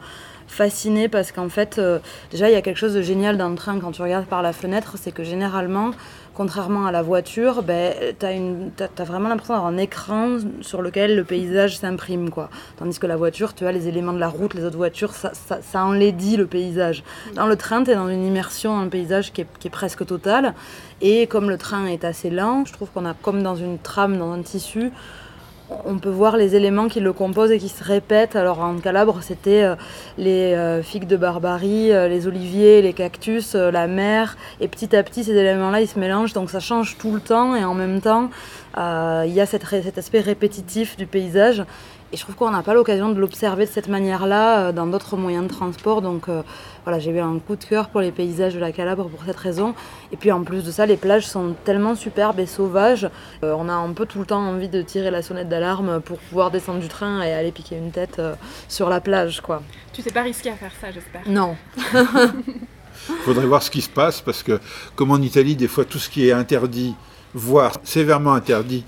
fascinée 0.47 1.07
parce 1.07 1.31
qu'en 1.31 1.49
fait, 1.49 1.77
euh, 1.77 1.99
déjà 2.31 2.49
il 2.49 2.53
y 2.53 2.55
a 2.55 2.61
quelque 2.61 2.77
chose 2.77 2.93
de 2.93 3.01
génial 3.01 3.37
dans 3.37 3.49
le 3.49 3.55
train 3.55 3.79
quand 3.79 3.91
tu 3.91 4.01
regardes 4.01 4.25
par 4.25 4.41
la 4.41 4.53
fenêtre, 4.53 4.95
c'est 4.97 5.11
que 5.11 5.23
généralement, 5.23 5.91
contrairement 6.33 6.85
à 6.85 6.91
la 6.91 7.01
voiture, 7.01 7.63
ben, 7.63 7.93
tu 8.19 8.25
as, 8.25 9.03
vraiment 9.03 9.29
l'impression 9.29 9.53
d'avoir 9.53 9.71
un 9.71 9.77
écran 9.77 10.37
sur 10.61 10.81
lequel 10.81 11.15
le 11.15 11.23
paysage 11.23 11.77
s'imprime. 11.77 12.29
quoi. 12.29 12.49
Tandis 12.77 12.99
que 12.99 13.07
la 13.07 13.15
voiture, 13.15 13.53
tu 13.53 13.65
as 13.65 13.71
les 13.71 13.87
éléments 13.87 14.13
de 14.13 14.19
la 14.19 14.29
route, 14.29 14.53
les 14.53 14.63
autres 14.63 14.77
voitures, 14.77 15.13
ça, 15.13 15.31
ça, 15.33 15.59
ça 15.61 15.83
enlaidit 15.83 16.37
le 16.37 16.47
paysage. 16.47 17.03
Dans 17.35 17.47
le 17.47 17.55
train, 17.55 17.83
tu 17.83 17.91
es 17.91 17.95
dans 17.95 18.09
une 18.09 18.25
immersion 18.25 18.75
dans 18.75 18.83
le 18.83 18.89
paysage 18.89 19.31
qui 19.31 19.41
est, 19.41 19.47
qui 19.59 19.67
est 19.67 19.71
presque 19.71 20.05
totale. 20.05 20.53
Et 21.01 21.27
comme 21.27 21.49
le 21.49 21.57
train 21.57 21.85
est 21.85 22.03
assez 22.03 22.29
lent, 22.29 22.65
je 22.65 22.73
trouve 22.73 22.89
qu'on 22.89 23.05
a 23.05 23.13
comme 23.13 23.43
dans 23.43 23.55
une 23.55 23.77
trame, 23.77 24.17
dans 24.17 24.31
un 24.31 24.41
tissu, 24.41 24.91
on 25.85 25.97
peut 25.97 26.09
voir 26.09 26.37
les 26.37 26.55
éléments 26.55 26.87
qui 26.87 26.99
le 26.99 27.13
composent 27.13 27.51
et 27.51 27.59
qui 27.59 27.69
se 27.69 27.83
répètent. 27.83 28.35
Alors 28.35 28.59
en 28.59 28.77
Calabre, 28.77 29.19
c'était 29.21 29.63
euh, 29.63 29.75
les 30.17 30.53
euh, 30.53 30.81
figues 30.81 31.07
de 31.07 31.17
Barbarie, 31.17 31.91
euh, 31.91 32.07
les 32.07 32.27
oliviers, 32.27 32.81
les 32.81 32.93
cactus, 32.93 33.55
la 33.55 33.87
mer. 33.87 34.37
Et 34.59 34.67
petit 34.67 34.95
à 34.95 35.03
petit, 35.03 35.23
ces 35.23 35.35
éléments-là, 35.35 35.81
ils 35.81 35.87
se 35.87 35.99
mélangent. 35.99 36.33
Donc 36.33 36.49
ça 36.49 36.59
change 36.59 36.97
tout 36.97 37.13
le 37.13 37.19
temps. 37.19 37.55
Et 37.55 37.63
en 37.63 37.73
même 37.73 38.01
temps, 38.01 38.29
il 38.77 39.33
y 39.33 39.41
a 39.41 39.45
cet 39.45 39.97
aspect 39.97 40.19
répétitif 40.19 40.97
du 40.97 41.05
paysage. 41.05 41.63
Et 42.11 42.17
je 42.17 42.21
trouve 42.21 42.35
qu'on 42.35 42.51
n'a 42.51 42.61
pas 42.61 42.75
l'occasion 42.75 43.09
de 43.09 43.19
l'observer 43.19 43.65
de 43.65 43.71
cette 43.71 43.87
manière-là 43.87 44.71
dans 44.71 44.85
d'autres 44.85 45.17
moyens 45.17 45.47
de 45.47 45.49
transport. 45.49 46.01
Donc 46.01 46.27
voilà, 46.83 46.99
j'ai 46.99 47.11
eu 47.11 47.19
un 47.19 47.39
coup 47.39 47.55
de 47.55 47.63
cœur 47.63 47.89
pour 47.89 48.01
les 48.01 48.11
paysages 48.11 48.53
de 48.53 48.59
la 48.59 48.71
Calabre 48.71 49.07
pour 49.07 49.23
cette 49.25 49.37
raison. 49.37 49.73
Et 50.11 50.17
puis 50.17 50.31
en 50.31 50.43
plus 50.43 50.63
de 50.63 50.71
ça, 50.71 50.85
les 50.85 50.97
plages 50.97 51.25
sont 51.25 51.55
tellement 51.63 51.95
superbes 51.95 52.39
et 52.39 52.45
sauvages. 52.45 53.09
Euh, 53.43 53.55
on 53.57 53.69
a 53.69 53.73
un 53.73 53.91
peu 53.93 54.05
tout 54.05 54.19
le 54.19 54.25
temps 54.25 54.41
envie 54.41 54.69
de 54.69 54.81
tirer 54.81 55.11
la 55.11 55.21
sonnette 55.21 55.49
d'alarme 55.49 56.01
pour 56.01 56.17
pouvoir 56.17 56.51
descendre 56.51 56.79
du 56.79 56.87
train 56.87 57.21
et 57.21 57.33
aller 57.33 57.51
piquer 57.51 57.77
une 57.77 57.91
tête 57.91 58.19
euh, 58.19 58.35
sur 58.67 58.89
la 58.89 58.99
plage, 58.99 59.41
quoi. 59.41 59.63
Tu 59.93 60.01
t'es 60.03 60.11
pas 60.11 60.23
risqué 60.23 60.49
à 60.49 60.55
faire 60.55 60.71
ça, 60.79 60.91
j'espère. 60.91 61.21
Non. 61.27 61.55
Il 61.93 63.15
faudrait 63.25 63.45
voir 63.45 63.63
ce 63.63 63.71
qui 63.71 63.81
se 63.81 63.89
passe 63.89 64.21
parce 64.21 64.43
que, 64.43 64.59
comme 64.95 65.11
en 65.11 65.17
Italie, 65.17 65.55
des 65.55 65.67
fois, 65.67 65.85
tout 65.85 65.99
ce 65.99 66.09
qui 66.09 66.27
est 66.27 66.33
interdit, 66.33 66.95
voire 67.33 67.73
sévèrement 67.83 68.33
interdit, 68.33 68.83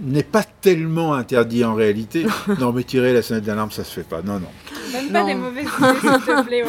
n'est 0.00 0.22
pas 0.22 0.42
tellement 0.60 1.14
interdit 1.14 1.64
en 1.64 1.74
réalité. 1.74 2.26
non, 2.60 2.72
mais 2.72 2.82
tirer 2.84 3.12
la 3.12 3.22
sonnette 3.22 3.44
d'alarme, 3.44 3.70
ça 3.70 3.84
se 3.84 3.92
fait 3.92 4.06
pas. 4.06 4.22
Non, 4.22 4.34
non. 4.34 4.48
Donne 4.92 5.12
pas 5.12 5.20
Non. 5.20 5.26
des 5.26 5.34
mauvaises 5.34 5.64
idées, 5.66 5.98
s'il 6.00 6.34
te 6.34 6.46
plaît. 6.46 6.64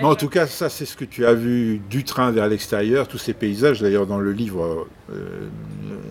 en 0.02 0.14
tout 0.14 0.28
cas, 0.28 0.46
ça, 0.46 0.68
c'est 0.68 0.84
ce 0.86 0.96
que 0.96 1.04
tu 1.04 1.26
as 1.26 1.34
vu 1.34 1.80
du 1.90 2.04
train 2.04 2.30
vers 2.30 2.48
l'extérieur, 2.48 3.08
tous 3.08 3.18
ces 3.18 3.34
paysages. 3.34 3.80
D'ailleurs, 3.80 4.06
dans 4.06 4.18
le 4.18 4.32
livre, 4.32 4.86
euh, 5.12 5.48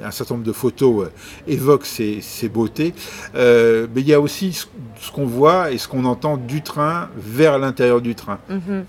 un 0.03 0.12
certain 0.12 0.36
nombre 0.36 0.46
de 0.46 0.51
photos 0.51 1.06
euh, 1.06 1.12
évoquent 1.48 1.86
ces, 1.86 2.20
ces 2.22 2.50
beautés. 2.50 2.94
Euh, 3.36 3.88
mais 3.94 4.01
il 4.01 4.08
y 4.08 4.13
a 4.13 4.22
aussi 4.22 4.53
ce, 4.53 4.65
ce 5.00 5.12
qu'on 5.12 5.25
voit 5.25 5.72
et 5.72 5.77
ce 5.77 5.88
qu'on 5.88 6.06
entend 6.06 6.38
du 6.38 6.62
train 6.62 7.10
vers 7.18 7.58
l'intérieur 7.60 8.01
du 8.01 8.15
train. 8.15 8.39
Mhm. 8.50 8.86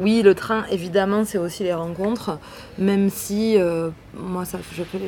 Oui, 0.00 0.22
le 0.22 0.34
train, 0.34 0.64
évidemment, 0.70 1.26
c'est 1.26 1.36
aussi 1.36 1.62
les 1.62 1.74
rencontres, 1.74 2.38
même 2.78 3.10
si 3.10 3.58
euh, 3.58 3.90
moi, 4.14 4.44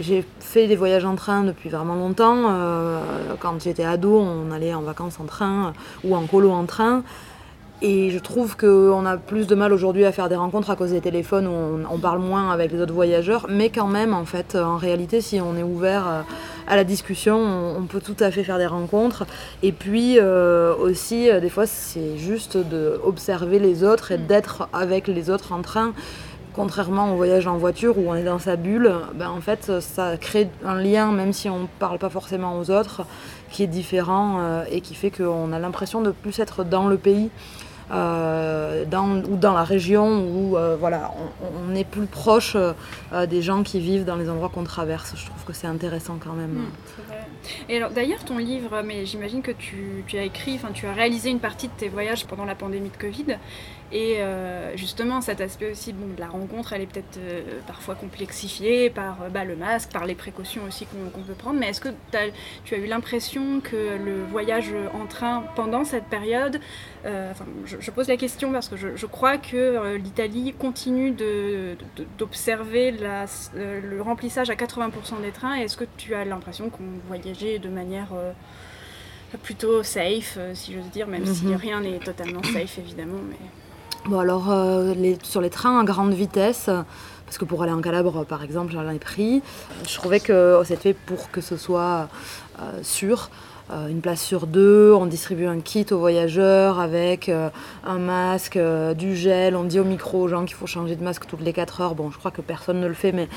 j'ai 0.03 0.23
fait 0.39 0.69
des 0.69 0.77
voyages 0.77 1.07
en 1.07 1.17
train 1.17 1.45
depuis 1.45 1.71
vraiment 1.71 1.95
longtemps. 1.95 2.51
Euh, 2.51 3.01
quand 3.41 3.59
j'étais 3.59 3.85
ado, 3.85 4.19
on 4.19 4.51
allait 4.51 4.75
en 4.75 4.83
vacances 4.83 5.19
en 5.19 5.25
train 5.25 5.69
euh, 5.69 5.71
ou 6.09 6.15
en 6.15 6.27
colo 6.27 6.51
en 6.51 6.67
train. 6.67 7.05
Et 7.85 8.11
je 8.11 8.19
trouve 8.21 8.57
qu'on 8.57 9.05
a 9.07 9.17
plus 9.17 9.49
de 9.49 9.57
mal 9.57 9.73
aujourd'hui 9.73 10.05
à 10.05 10.13
faire 10.13 10.29
des 10.29 10.37
rencontres 10.37 10.71
à 10.71 10.77
cause 10.77 10.93
des 10.93 11.01
téléphones 11.01 11.49
où 11.49 11.85
on, 11.91 11.99
parle 11.99 12.21
moins 12.21 12.53
avec 12.53 12.71
les 12.71 12.81
autres 12.81 12.95
voyageurs. 12.95 13.47
Mais 13.51 13.71
quand 13.71 13.89
même, 13.89 14.15
en 14.15 14.25
fait, 14.25 14.55
en 14.55 14.77
réalité, 14.77 15.21
si 15.21 15.41
on 15.41 15.57
est 15.57 15.65
ouvert 15.65 16.07
euh, 16.07 16.21
à 16.69 16.77
la 16.77 16.85
discussion, 16.85 17.37
on, 17.77 17.83
peut 17.83 18.01
tout 18.01 18.15
à 18.21 18.31
fait 18.31 18.45
faire 18.45 18.59
des 18.59 18.67
rencontres. 18.67 19.27
Et 19.65 19.73
puis 19.73 20.21
euh, 20.21 20.77
aussi, 20.77 21.29
des 21.41 21.49
fois, 21.49 21.67
c'est 21.67 22.17
juste 22.19 22.57
d'observer 22.57 23.59
les 23.59 23.83
autres 23.83 24.13
et 24.13 24.19
d'être 24.19 24.69
avec 24.73 25.09
les 25.09 25.29
autres 25.29 25.51
en 25.53 25.63
train. 25.63 25.93
Contrairement 26.55 27.15
au 27.15 27.17
voyage 27.17 27.47
en 27.47 27.57
voiture 27.57 27.97
où 27.97 28.11
on 28.11 28.15
est 28.15 28.25
dans 28.25 28.39
sa 28.39 28.57
bulle, 28.57 28.93
ben 29.15 29.31
en 29.31 29.41
fait 29.41 29.81
ça 29.81 30.19
crée 30.19 30.51
un 30.67 30.75
lien 30.75 31.11
même 31.11 31.33
si 31.33 31.49
on 31.49 31.61
ne 31.61 31.67
parle 31.79 31.99
pas 31.99 32.11
forcément 32.11 32.59
aux 32.59 32.71
autres 32.71 33.07
qui 33.51 33.63
est 33.63 33.69
différent 33.69 34.37
euh, 34.41 34.65
et 34.71 34.83
qui 34.83 34.95
fait 34.95 35.11
qu'on 35.11 35.51
a 35.55 35.59
l'impression 35.59 36.03
de 36.03 36.11
plus 36.11 36.39
être 36.41 36.63
dans 36.63 36.89
le 36.89 36.99
pays. 36.99 37.31
Euh, 37.93 38.85
ou 39.29 39.37
dans 39.37 39.53
la 39.53 39.65
région 39.65 40.25
où 40.25 40.57
euh, 40.57 40.77
voilà, 40.79 41.13
on, 41.69 41.75
est 41.75 41.85
plus 41.85 42.07
proche 42.07 42.57
des 43.29 43.43
gens 43.43 43.63
qui 43.63 43.81
vivent 43.81 44.05
dans 44.05 44.17
les 44.17 44.31
endroits 44.31 44.49
qu'on 44.49 44.65
traverse. 44.65 45.15
Je 45.17 45.27
trouve 45.27 45.45
que 45.45 45.53
c'est 45.53 45.67
intéressant 45.67 46.19
quand 46.23 46.33
même. 46.33 46.51
Mmh, 46.51 47.71
et 47.71 47.81
d'ailleurs 47.95 48.25
ton 48.25 48.39
livre, 48.39 48.83
mais 48.85 49.05
j'imagine 49.07 49.43
que 49.43 49.51
tu 49.51 50.05
as 50.15 50.23
écrit, 50.23 50.55
enfin 50.55 50.69
tu 50.73 50.87
as 50.87 50.93
réalisé 50.93 51.31
une 51.31 51.41
partie 51.41 51.69
de 51.69 51.73
tes 51.73 51.89
voyages 51.89 52.27
pendant 52.27 52.45
la 52.45 52.55
pandémie 52.55 52.91
de 52.91 52.97
Covid. 52.97 53.37
Et 53.93 54.23
euh, 54.23 54.75
justement, 54.75 55.21
cet 55.21 55.43
aspect 55.43 55.71
aussi 55.71 55.93
bon, 55.93 56.15
de 56.15 56.19
la 56.19 56.29
rencontre, 56.29 56.73
elle 56.73 56.81
est 56.81 56.87
peut-être 56.87 57.19
euh, 57.19 57.43
parfois 57.67 57.95
complexifiée 57.95 58.89
par 58.89 59.23
euh, 59.23 59.29
bah, 59.29 59.45
le 59.45 59.55
masque, 59.55 59.93
par 59.93 60.07
les 60.07 60.15
précautions 60.15 60.63
aussi 60.67 60.87
qu'on 60.87 61.21
peut 61.21 61.35
prendre. 61.35 61.61
Mais 61.61 61.69
est-ce 61.69 61.81
que 61.83 61.91
tu 62.11 62.75
as 62.75 62.79
eu 62.79 62.87
l'impression 62.87 63.61
que 63.61 63.99
le 64.03 64.25
voyage 64.25 64.71
en 64.95 65.05
train 65.07 65.45
pendant 65.57 65.85
cette 65.85 66.07
période, 66.07 66.59
enfin, 67.05 67.45
je, 67.67 67.91
pose 67.91 68.09
la 68.09 68.17
question 68.17 68.51
parce 68.53 68.69
que 68.69 68.77
je, 68.77 69.07
crois 69.07 69.37
que 69.37 69.97
l'Italie 69.97 70.55
continue 70.59 71.15
d'observer 72.19 72.93
le 72.93 74.01
remplissage 74.01 74.49
à 74.49 74.55
80% 74.55 75.21
des 75.21 75.33
trains. 75.33 75.55
Est-ce 75.55 75.77
que 75.77 75.85
tu 75.99 76.15
as 76.15 76.25
l'impression 76.25 76.71
qu'on 76.71 76.85
voyageait 77.09 77.59
de 77.59 77.69
manière 77.69 78.09
plutôt 79.43 79.83
safe, 79.83 80.39
si 80.55 80.73
j'ose 80.73 80.91
dire, 80.91 81.07
même 81.07 81.27
si 81.27 81.47
mhm. 81.47 81.57
rien 81.57 81.81
n'est 81.81 81.99
totalement 81.99 82.43
safe 82.43 82.79
évidemment. 82.79 83.21
Mais... 83.29 83.37
Bon 84.07 84.19
alors 84.19 84.51
euh, 84.51 84.95
sur 85.23 85.41
les 85.41 85.49
trains 85.49 85.79
à 85.79 85.85
grande 85.85 86.13
vitesse, 86.13 86.69
parce 87.25 87.39
que 87.39 87.45
pour 87.45 87.63
aller 87.63 87.71
en 87.71 87.81
Calabre 87.81 88.25
par 88.25 88.43
exemple 88.43 88.73
j'en 88.73 88.89
ai 88.91 88.99
pris, 88.99 89.43
je 89.89 89.95
trouvais 89.95 90.19
que 90.19 90.61
c'était 90.65 90.93
fait 90.93 90.93
pour 90.93 91.31
que 91.31 91.41
ce 91.41 91.57
soit 91.57 92.09
euh, 92.61 92.83
sûr. 92.83 93.31
Euh, 93.71 93.89
une 93.89 94.01
place 94.01 94.21
sur 94.21 94.47
deux, 94.47 94.93
on 94.93 95.07
distribue 95.07 95.47
un 95.47 95.61
kit 95.61 95.87
aux 95.93 95.99
voyageurs 95.99 96.81
avec 96.81 97.29
euh, 97.29 97.49
un 97.87 97.99
masque, 97.99 98.57
euh, 98.57 98.93
du 98.93 99.15
gel, 99.15 99.55
on 99.55 99.63
dit 99.63 99.79
au 99.79 99.85
micro 99.85 100.23
aux 100.23 100.29
gens 100.29 100.45
qu'il 100.45 100.57
faut 100.57 100.67
changer 100.67 100.97
de 100.97 101.05
masque 101.05 101.27
toutes 101.27 101.43
les 101.43 101.53
4 101.53 101.81
heures. 101.81 101.95
Bon, 101.95 102.11
je 102.11 102.19
crois 102.19 102.33
que 102.33 102.43
personne 102.43 102.81
ne 102.81 102.89
le 102.89 102.95
fait, 102.95 103.13
mais, 103.13 103.29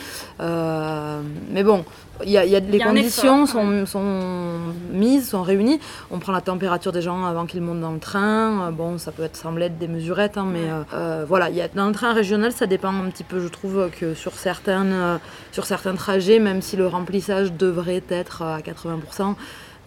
mais 1.52 1.64
bon, 1.64 1.86
y 2.26 2.38
a, 2.38 2.46
y 2.46 2.56
a, 2.56 2.60
les 2.60 2.80
conditions 2.80 3.46
sont, 3.46 3.86
sont, 3.86 4.60
mises, 4.92 5.30
sont 5.30 5.44
réunies. 5.44 5.80
On 6.12 6.18
prend 6.18 6.32
la 6.32 6.42
température 6.42 6.92
des 6.92 7.02
gens 7.02 7.26
avant 7.26 7.46
qu'ils 7.46 7.62
montent 7.62 7.82
dans 7.82 7.94
le 7.94 8.00
train. 8.00 8.72
Bon, 8.72 8.98
ça 8.98 9.12
peut 9.12 9.24
être, 9.24 9.38
sembler 9.38 9.68
être 9.68 9.78
des 9.78 9.88
mesurettes, 9.88 10.38
hein, 10.38 10.48
mais 10.52 11.26
voilà, 11.28 11.50
y 11.52 11.62
a, 11.62 11.68
dans 11.68 11.88
le 11.88 11.94
train 11.94 12.14
régional, 12.14 12.52
ça 12.52 12.66
dépend 12.66 12.90
un 12.90 13.10
petit 13.10 13.24
peu. 13.24 13.40
Je 13.40 13.48
trouve 13.48 13.90
que 13.92 14.16
sur, 14.16 14.34
certaines, 14.34 15.20
sur 15.52 15.66
certains 15.66 15.96
trajets, 15.96 16.40
même 16.40 16.62
si 16.62 16.76
le 16.76 16.88
remplissage 16.88 17.54
devrait 17.54 18.04
être 18.10 18.42
à 18.42 18.60
80%, 18.60 19.36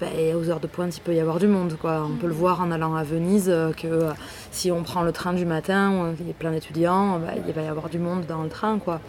ben, 0.01 0.37
aux 0.37 0.49
heures 0.49 0.61
de 0.61 0.69
pointe, 0.69 0.97
il 0.97 1.01
peut 1.01 1.15
y 1.15 1.19
avoir 1.19 1.39
du 1.39 1.49
monde. 1.49 1.77
Quoi. 1.81 2.07
On 2.07 2.17
peut 2.17 2.29
le 2.29 2.33
voir 2.33 2.61
en 2.61 2.71
allant 2.71 2.95
à 2.95 3.03
Venise, 3.03 3.49
euh, 3.49 3.73
que 3.73 3.89
euh, 3.89 4.11
si 4.53 4.71
on 4.71 4.85
prend 4.85 5.03
le 5.03 5.11
train 5.11 5.33
du 5.33 5.45
matin, 5.45 5.91
où 5.91 6.15
il 6.21 6.29
y 6.29 6.31
a 6.31 6.35
plein 6.35 6.53
d'étudiants, 6.53 7.19
ben, 7.19 7.43
il 7.47 7.53
va 7.53 7.63
y 7.63 7.67
avoir 7.67 7.89
du 7.89 7.99
monde 7.99 8.25
dans 8.27 8.43
le 8.45 8.49
train. 8.49 8.79
Quoi. 8.79 9.01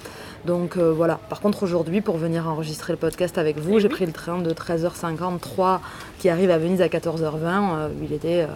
Donc 0.46 0.78
euh, 0.78 0.92
voilà. 0.92 1.20
Par 1.30 1.42
contre, 1.42 1.62
aujourd'hui, 1.62 2.02
pour 2.02 2.18
venir 2.18 2.48
enregistrer 2.48 2.94
le 2.94 2.98
podcast 2.98 3.38
avec 3.38 3.60
vous, 3.60 3.78
eh 3.78 3.82
j'ai 3.82 3.90
pris 3.90 4.06
le 4.06 4.12
train 4.12 4.40
de 4.40 4.52
13h53 4.52 5.80
qui 6.18 6.30
arrive 6.30 6.50
à 6.50 6.58
Venise 6.58 6.82
à 6.82 6.88
14h20. 6.88 7.90
il 8.02 8.12
était 8.12 8.48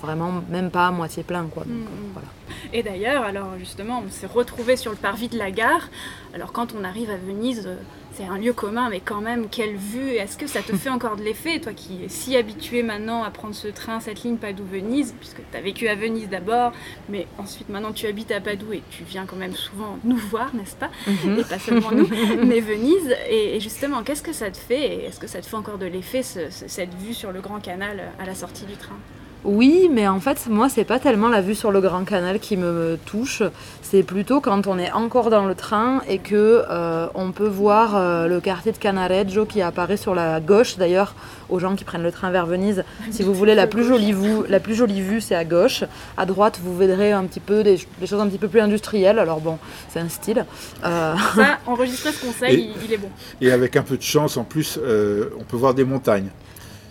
vraiment 0.00 0.42
même 0.50 0.70
pas 0.70 0.88
à 0.88 0.90
moitié 0.90 1.22
plein. 1.22 1.46
Quoi. 1.46 1.64
Donc, 1.64 1.88
voilà. 2.12 2.28
Et 2.74 2.82
d'ailleurs, 2.82 3.24
alors 3.24 3.48
justement, 3.58 4.02
on 4.06 4.10
s'est 4.10 4.26
retrouvé 4.26 4.76
sur 4.76 4.90
le 4.90 4.98
parvis 4.98 5.28
de 5.28 5.38
la 5.38 5.50
gare. 5.50 5.88
Alors 6.34 6.52
quand 6.52 6.74
on 6.78 6.84
arrive 6.84 7.10
à 7.10 7.16
Venise, 7.16 7.68
c'est 8.14 8.24
un 8.24 8.38
lieu 8.38 8.52
commun, 8.52 8.88
mais 8.90 9.00
quand 9.00 9.20
même, 9.20 9.48
quelle 9.48 9.76
vue 9.76 10.10
Est-ce 10.10 10.36
que 10.36 10.46
ça 10.46 10.62
te 10.62 10.74
fait 10.76 10.90
encore 10.90 11.16
de 11.16 11.22
l'effet, 11.22 11.60
toi 11.60 11.72
qui 11.72 12.04
es 12.04 12.08
si 12.08 12.36
habitué 12.36 12.82
maintenant 12.82 13.22
à 13.22 13.30
prendre 13.30 13.54
ce 13.54 13.68
train, 13.68 14.00
cette 14.00 14.22
ligne 14.22 14.36
Padoue-Venise, 14.36 15.14
puisque 15.18 15.40
tu 15.50 15.56
as 15.56 15.60
vécu 15.60 15.88
à 15.88 15.94
Venise 15.94 16.28
d'abord, 16.28 16.72
mais 17.08 17.26
ensuite 17.38 17.68
maintenant 17.68 17.92
tu 17.92 18.06
habites 18.06 18.30
à 18.30 18.40
Padoue 18.40 18.74
et 18.74 18.82
tu 18.90 19.04
viens 19.04 19.26
quand 19.26 19.36
même 19.36 19.54
souvent 19.54 19.98
nous 20.04 20.16
voir, 20.16 20.54
n'est-ce 20.54 20.76
pas? 20.76 20.90
Mhm. 21.06 21.38
Et 21.38 21.44
pas 21.44 21.58
seulement 21.58 21.92
nous, 21.92 22.08
mais 22.44 22.60
Venise. 22.60 23.14
Et, 23.30 23.60
justement, 23.60 24.02
qu'est-ce 24.02 24.22
que 24.22 24.32
ça 24.32 24.50
te 24.50 24.56
fait? 24.56 25.04
Est-ce 25.04 25.18
que 25.18 25.26
ça 25.26 25.40
te 25.40 25.46
fait 25.46 25.56
encore 25.56 25.78
de 25.78 25.86
l'effet, 25.86 26.22
cette 26.22 26.94
vue 26.94 27.14
sur 27.14 27.32
le 27.32 27.40
Grand 27.40 27.60
Canal 27.60 28.12
à 28.18 28.26
la 28.26 28.34
sortie 28.34 28.64
du 28.64 28.74
train? 28.74 28.98
Oui, 29.44 29.88
mais 29.90 30.06
en 30.06 30.20
fait, 30.20 30.46
moi, 30.48 30.68
c'est 30.68 30.84
pas 30.84 31.00
tellement 31.00 31.28
la 31.28 31.40
vue 31.40 31.56
sur 31.56 31.72
le 31.72 31.80
Grand 31.80 32.04
Canal 32.04 32.38
qui 32.38 32.56
me 32.56 32.96
touche. 33.06 33.42
C'est 33.82 34.04
plutôt 34.04 34.40
quand 34.40 34.68
on 34.68 34.78
est 34.78 34.92
encore 34.92 35.30
dans 35.30 35.46
le 35.46 35.56
train 35.56 36.00
et 36.08 36.18
que 36.18 36.62
euh, 36.70 37.08
on 37.16 37.32
peut 37.32 37.48
voir 37.48 37.96
euh, 37.96 38.28
le 38.28 38.40
quartier 38.40 38.70
de 38.70 38.76
Canareggio 38.76 39.44
qui 39.44 39.60
apparaît 39.60 39.96
sur 39.96 40.14
la 40.14 40.38
gauche. 40.38 40.76
D'ailleurs, 40.76 41.16
aux 41.48 41.58
gens 41.58 41.74
qui 41.74 41.82
prennent 41.82 42.04
le 42.04 42.12
train 42.12 42.30
vers 42.30 42.46
Venise, 42.46 42.84
si 43.10 43.24
vous 43.24 43.34
voulez 43.34 43.56
la 43.56 43.66
plus 43.66 43.84
jolie 43.84 44.12
vue, 44.12 44.46
la 44.48 44.60
plus 44.60 44.76
jolie 44.76 45.00
vue, 45.00 45.20
c'est 45.20 45.34
à 45.34 45.44
gauche. 45.44 45.82
À 46.16 46.24
droite, 46.24 46.60
vous 46.62 46.76
verrez 46.76 47.10
un 47.10 47.24
petit 47.24 47.40
peu 47.40 47.64
des, 47.64 47.78
choses 47.78 48.20
un 48.20 48.28
petit 48.28 48.38
peu 48.38 48.48
plus 48.48 48.60
industrielles. 48.60 49.18
Alors 49.18 49.40
bon, 49.40 49.58
c'est 49.88 49.98
un 49.98 50.08
style. 50.08 50.46
Euh... 50.84 51.14
Ça, 51.34 51.58
enregistrer 51.66 52.12
ce 52.12 52.24
conseil, 52.24 52.70
il, 52.84 52.92
est 52.92 52.96
bon. 52.96 53.10
Et 53.40 53.50
avec 53.50 53.76
un 53.76 53.82
peu 53.82 53.96
de 53.96 54.02
chance, 54.02 54.36
en 54.36 54.44
plus, 54.44 54.78
euh, 54.80 55.30
on 55.40 55.42
peut 55.42 55.56
voir 55.56 55.74
des 55.74 55.84
montagnes. 55.84 56.28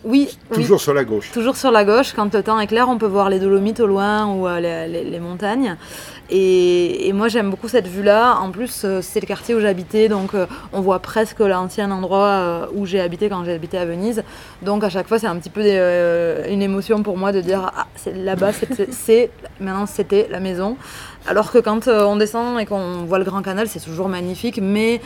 Oui. 0.04 0.36
Toujours 0.52 0.82
sur 0.82 0.94
la 0.94 1.04
gauche. 1.04 1.32
Toujours 1.32 1.56
sur 1.56 1.72
la 1.72 1.86
gauche. 1.86 2.14
Quand 2.14 2.34
le 2.34 2.42
temps 2.42 2.60
est 2.60 2.68
clair, 2.68 2.90
on 2.90 2.98
peut 2.98 3.06
voir 3.06 3.30
les 3.30 3.40
Dolomites 3.40 3.80
au 3.80 3.88
loin 3.88 4.26
ou 4.34 4.48
euh, 4.48 4.88
les, 4.88 5.20
montagnes. 5.20 5.76
Et, 6.30 7.12
moi, 7.14 7.28
j'aime 7.28 7.52
beaucoup 7.52 7.68
cette 7.68 7.88
vue-là. 7.88 8.38
En 8.40 8.50
plus, 8.52 8.82
euh, 8.84 9.02
c'est 9.02 9.20
le 9.20 9.28
quartier 9.28 9.54
où 9.54 9.60
j'habitais, 9.60 10.10
donc 10.10 10.34
euh, 10.34 10.48
on 10.74 10.82
voit 10.82 11.00
presque 11.00 11.40
l'ancien 11.40 11.92
endroit 11.92 12.70
où 12.74 12.86
j'ai 12.86 13.00
habité 13.00 13.30
quand 13.30 13.44
j'ai 13.44 13.54
habité 13.54 13.78
à 13.78 13.86
Venise. 13.86 14.24
Donc 14.64 14.84
à 14.84 14.90
chaque 14.90 15.08
fois, 15.08 15.20
c'est 15.20 15.28
un 15.28 15.36
petit 15.36 15.50
peu 15.50 15.62
une 15.62 16.62
émotion 16.62 17.04
pour 17.04 17.18
moi 17.18 17.32
de 17.32 17.42
dire 17.42 17.72
ah, 17.76 17.88
là-bas, 18.16 18.52
c'est 18.92 19.30
maintenant 19.60 19.86
c'était 19.86 20.28
la 20.32 20.40
maison. 20.40 20.78
Alors 21.28 21.52
que 21.52 21.60
quand 21.60 21.88
on 21.88 22.16
descend 22.16 22.60
et 22.60 22.66
qu'on 22.66 23.04
voit 23.04 23.20
le 23.20 23.26
Grand 23.26 23.44
Canal, 23.44 23.68
c'est 23.68 23.80
toujours 23.80 24.10
magnifique, 24.10 24.60
mais 24.62 25.02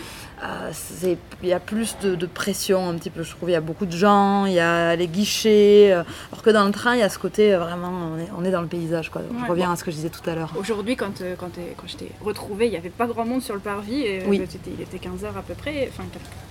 il 1.43 1.49
y 1.49 1.53
a 1.53 1.59
plus 1.59 1.97
de, 2.01 2.25
pression 2.25 2.89
un 2.89 2.95
petit 2.95 3.09
peu, 3.09 3.23
je 3.23 3.31
trouve. 3.31 3.49
Il 3.49 3.53
y 3.53 3.55
a 3.55 3.61
beaucoup 3.61 3.85
de 3.85 3.95
gens, 3.95 4.45
il 4.45 4.53
y 4.53 4.59
a 4.59 4.95
les 4.95 5.07
guichets. 5.07 5.91
Euh, 5.91 6.03
alors 6.31 6.41
que 6.43 6.49
dans 6.49 6.65
le 6.65 6.71
train, 6.71 6.95
il 6.95 6.99
y 6.99 7.03
a 7.03 7.09
ce 7.09 7.19
côté 7.19 7.53
euh, 7.53 7.59
vraiment, 7.59 8.11
on 8.37 8.43
est, 8.43 8.51
dans 8.51 8.61
le 8.61 8.67
paysage. 8.67 9.09
Quoi. 9.09 9.21
je 9.45 9.49
reviens 9.49 9.71
à 9.71 9.75
ce 9.75 9.83
que 9.83 9.91
je 9.91 9.97
disais 9.97 10.09
tout 10.09 10.27
à 10.29 10.35
l'heure. 10.35 10.53
Aujourd'hui, 10.57 10.95
quand, 10.95 11.21
quand, 11.37 11.51
quand 11.77 11.87
je 11.87 11.95
t'ai 11.97 12.11
retrouvée, 12.21 12.65
il 12.67 12.71
n'y 12.71 12.77
avait 12.77 12.89
pas 12.89 13.07
grand 13.07 13.25
monde 13.25 13.41
sur 13.41 13.53
le 13.53 13.59
parvis. 13.59 14.01
Et, 14.01 14.23
oui. 14.27 14.41
il 14.67 14.81
était 14.81 14.97
15h 14.97 15.27
à 15.37 15.41
peu 15.41 15.53
près, 15.53 15.89
enfin 15.91 16.03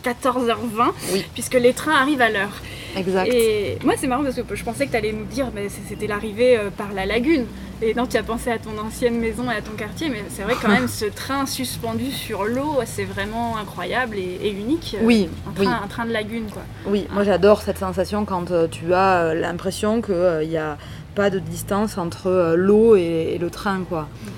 14h20, 0.04 1.22
puisque 1.34 1.54
les 1.54 1.72
trains 1.72 1.96
arrivent 1.96 2.22
à 2.22 2.30
l'heure. 2.30 2.62
Exact. 2.96 3.26
Et 3.32 3.78
moi, 3.84 3.94
c'est 3.98 4.06
marrant 4.06 4.22
parce 4.22 4.36
que 4.36 4.54
je 4.54 4.64
pensais 4.64 4.86
que 4.86 4.92
tu 4.92 4.96
allais 4.96 5.12
nous 5.12 5.24
dire 5.24 5.50
que 5.54 5.60
c'était 5.88 6.06
l'arrivée 6.06 6.58
par 6.76 6.92
la 6.92 7.06
lagune. 7.06 7.46
Et 7.86 7.92
non, 7.92 8.06
tu 8.06 8.16
as 8.16 8.22
pensé 8.22 8.50
à 8.50 8.58
ton 8.58 8.78
ancienne 8.78 9.20
maison 9.20 9.50
et 9.50 9.56
à 9.56 9.60
ton 9.60 9.72
quartier, 9.72 10.08
mais 10.08 10.24
c'est 10.30 10.42
vrai 10.42 10.54
quand 10.60 10.70
même 10.70 10.88
ce 10.88 11.04
train 11.04 11.44
suspendu 11.44 12.10
sur 12.10 12.44
l'eau, 12.44 12.78
c'est 12.86 13.04
vraiment 13.04 13.58
incroyable 13.58 14.16
et, 14.16 14.50
unique. 14.50 14.96
Oui, 15.02 15.28
un 15.46 15.52
train, 15.52 15.80
un 15.84 15.86
train 15.86 16.06
de 16.06 16.12
lagune, 16.12 16.46
quoi. 16.50 16.62
Oui, 16.86 17.06
moi 17.12 17.24
j'adore 17.24 17.60
cette 17.60 17.76
sensation 17.76 18.24
quand 18.24 18.50
euh, 18.50 18.68
tu 18.68 18.94
as 18.94 19.18
euh, 19.18 19.34
l'impression 19.34 20.00
qu'il 20.00 20.14
n'y 20.48 20.56
euh, 20.56 20.72
a 20.72 20.78
pas 21.14 21.28
de 21.28 21.38
distance 21.38 21.98
entre 21.98 22.54
l'eau 22.56 22.96
et, 22.96 23.36
le 23.38 23.50
train, 23.50 23.82
quoi. 23.86 24.02
Mm. 24.02 24.28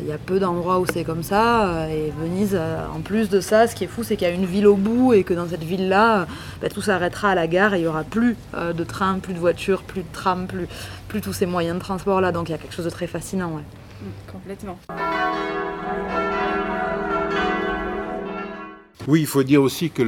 Il 0.00 0.06
y 0.06 0.12
a 0.12 0.18
peu 0.18 0.40
d'endroits 0.40 0.80
où 0.80 0.86
c'est 0.86 1.04
comme 1.04 1.22
ça. 1.22 1.88
Et 1.90 2.12
Venise, 2.20 2.58
en 2.94 3.00
plus 3.00 3.28
de 3.28 3.40
ça, 3.40 3.66
ce 3.66 3.74
qui 3.74 3.84
est 3.84 3.86
fou, 3.86 4.02
c'est 4.02 4.16
qu'il 4.16 4.26
y 4.26 4.30
a 4.30 4.34
une 4.34 4.46
ville 4.46 4.66
au 4.66 4.76
bout 4.76 5.12
et 5.12 5.22
que 5.22 5.34
dans 5.34 5.48
cette 5.48 5.62
ville-là, 5.62 6.26
bah, 6.60 6.68
tout 6.68 6.82
s'arrêtera 6.82 7.30
à 7.30 7.34
la 7.34 7.46
gare 7.46 7.74
et 7.74 7.78
il 7.78 7.82
n'y 7.82 7.86
aura 7.86 8.04
plus 8.04 8.36
de 8.54 8.84
train, 8.84 9.18
plus 9.20 9.34
de 9.34 9.38
voitures, 9.38 9.82
plus 9.82 10.02
de 10.02 10.12
tram, 10.12 10.46
plus, 11.08 11.20
tous 11.20 11.32
ces 11.32 11.46
moyens 11.46 11.76
de 11.76 11.80
transport-là. 11.80 12.32
Donc 12.32 12.48
il 12.48 12.52
y 12.52 12.54
a 12.54 12.58
quelque 12.58 12.74
chose 12.74 12.86
de 12.86 12.90
très 12.90 13.06
fascinant. 13.06 13.60
Complètement. 14.32 14.78
Oui, 19.08 19.20
il 19.20 19.26
faut 19.26 19.42
dire 19.42 19.62
aussi 19.62 19.88
que 19.88 20.02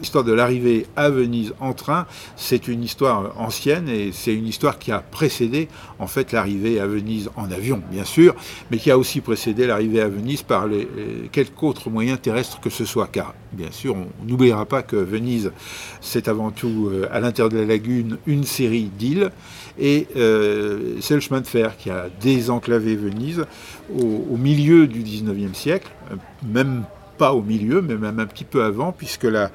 l'histoire 0.00 0.24
de 0.24 0.32
l'arrivée 0.32 0.86
à 0.96 1.08
Venise 1.08 1.54
en 1.60 1.72
train, 1.72 2.06
c'est 2.36 2.66
une 2.66 2.82
histoire 2.82 3.32
ancienne 3.38 3.88
et 3.88 4.10
c'est 4.12 4.34
une 4.34 4.46
histoire 4.46 4.78
qui 4.78 4.90
a 4.90 4.98
précédé 4.98 5.68
en 6.00 6.08
fait 6.08 6.32
l'arrivée 6.32 6.80
à 6.80 6.86
Venise 6.86 7.30
en 7.36 7.50
avion, 7.50 7.80
bien 7.92 8.02
sûr, 8.02 8.34
mais 8.70 8.78
qui 8.78 8.90
a 8.90 8.98
aussi 8.98 9.20
précédé 9.20 9.68
l'arrivée 9.68 10.00
à 10.00 10.08
Venise 10.08 10.42
par 10.42 10.66
les, 10.66 10.88
quelques 11.30 11.62
autres 11.62 11.90
moyens 11.90 12.20
terrestres 12.20 12.60
que 12.60 12.70
ce 12.70 12.84
soit. 12.84 13.06
Car, 13.06 13.34
bien 13.52 13.70
sûr, 13.70 13.94
on 13.94 14.08
n'oubliera 14.26 14.66
pas 14.66 14.82
que 14.82 14.96
Venise, 14.96 15.52
c'est 16.00 16.26
avant 16.26 16.50
tout 16.50 16.90
euh, 16.90 17.08
à 17.12 17.20
l'intérieur 17.20 17.50
de 17.50 17.58
la 17.58 17.66
lagune 17.66 18.18
une 18.26 18.44
série 18.44 18.90
d'îles 18.98 19.30
et 19.78 20.08
euh, 20.16 20.96
c'est 21.00 21.14
le 21.14 21.20
chemin 21.20 21.40
de 21.40 21.46
fer 21.46 21.76
qui 21.76 21.88
a 21.88 22.08
désenclavé 22.20 22.96
Venise 22.96 23.44
au, 23.96 24.24
au 24.30 24.36
milieu 24.36 24.88
du 24.88 25.02
19e 25.02 25.54
siècle, 25.54 25.88
euh, 26.10 26.16
même 26.44 26.84
pas 27.18 27.34
au 27.34 27.42
milieu, 27.42 27.82
mais 27.82 27.96
même 27.96 28.18
un 28.18 28.26
petit 28.26 28.44
peu 28.44 28.62
avant, 28.62 28.92
puisque 28.92 29.24
la, 29.24 29.50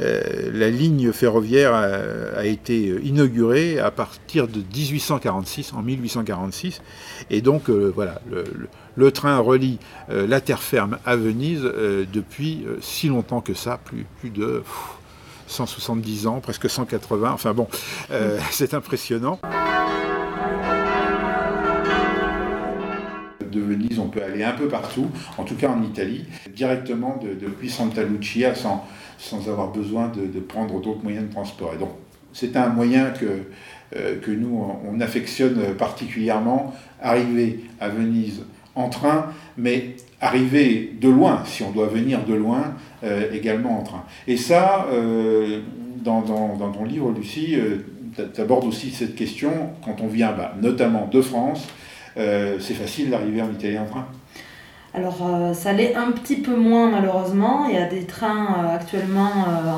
euh, 0.00 0.50
la 0.52 0.70
ligne 0.70 1.12
ferroviaire 1.12 1.74
a, 1.74 2.44
été 2.46 2.86
inaugurée 3.02 3.78
à 3.78 3.90
partir 3.90 4.48
de 4.48 4.60
1846, 4.60 5.72
en 5.74 5.82
1846. 5.82 6.80
Et 7.30 7.40
donc, 7.42 7.68
euh, 7.68 7.92
voilà, 7.94 8.20
le, 8.96 9.12
train 9.12 9.38
relie 9.38 9.78
euh, 10.10 10.26
la 10.26 10.40
terre 10.40 10.62
ferme 10.62 10.98
à 11.04 11.16
Venise 11.16 11.62
depuis 11.62 12.64
si 12.80 13.08
longtemps 13.08 13.40
que 13.40 13.54
ça, 13.54 13.78
plus, 13.84 14.06
plus 14.20 14.30
de 14.30 14.62
170 15.46 16.26
ans, 16.26 16.40
presque 16.40 16.70
180. 16.70 17.32
Enfin 17.32 17.52
bon, 17.52 17.68
c'est 18.50 18.74
impressionnant. 18.74 19.40
De 23.50 23.60
Venise, 23.60 23.98
on 23.98 24.08
peut 24.08 24.22
aller 24.22 24.42
un 24.42 24.52
peu 24.52 24.68
partout, 24.68 25.06
en 25.38 25.44
tout 25.44 25.54
cas 25.54 25.68
en 25.68 25.82
Italie, 25.82 26.24
directement 26.54 27.20
depuis 27.40 27.68
Santa 27.68 28.02
Lucia 28.02 28.54
sans, 28.54 28.86
sans 29.18 29.48
avoir 29.48 29.70
besoin 29.70 30.08
de, 30.08 30.40
prendre 30.40 30.80
d'autres 30.80 31.02
moyens 31.02 31.26
de 31.26 31.32
transport. 31.32 31.72
Et 31.74 31.78
donc, 31.78 31.90
c'est 32.32 32.56
un 32.56 32.68
moyen 32.68 33.10
que, 33.10 33.42
euh, 33.96 34.18
que 34.20 34.30
nous, 34.30 34.64
on, 34.88 35.00
affectionne 35.00 35.74
particulièrement, 35.76 36.74
arriver 37.00 37.60
à 37.80 37.88
Venise 37.88 38.42
en 38.74 38.88
train, 38.88 39.26
mais 39.56 39.96
arriver 40.20 40.94
de 41.00 41.08
loin, 41.08 41.42
si 41.44 41.62
on 41.62 41.70
doit 41.70 41.88
venir 41.88 42.24
de 42.24 42.34
loin, 42.34 42.74
euh, 43.04 43.30
également 43.32 43.80
en 43.80 43.82
train. 43.82 44.04
Et 44.26 44.36
ça, 44.36 44.86
euh, 44.92 45.60
dans, 45.96 46.22
dans, 46.22 46.72
ton 46.72 46.84
livre, 46.84 47.12
Lucie, 47.12 47.56
tu 48.16 48.40
abordes 48.40 48.64
aussi 48.64 48.90
cette 48.90 49.14
question 49.14 49.50
quand 49.84 50.00
on 50.00 50.06
vient, 50.06 50.32
bah, 50.32 50.54
notamment 50.60 51.08
de 51.10 51.20
France, 51.20 51.68
euh, 52.16 52.56
c'est 52.60 52.74
facile 52.74 53.10
d'arriver 53.10 53.42
en 53.42 53.50
Italie 53.50 53.78
en 53.78 53.86
train 53.86 54.06
alors 54.92 55.18
euh, 55.22 55.54
ça 55.54 55.72
l'est 55.72 55.94
un 55.94 56.10
petit 56.10 56.34
peu 56.34 56.56
moins 56.56 56.90
malheureusement. 56.90 57.66
Il 57.68 57.76
y 57.76 57.78
a 57.78 57.86
des 57.86 58.06
trains 58.06 58.56
euh, 58.58 58.74
actuellement 58.74 59.30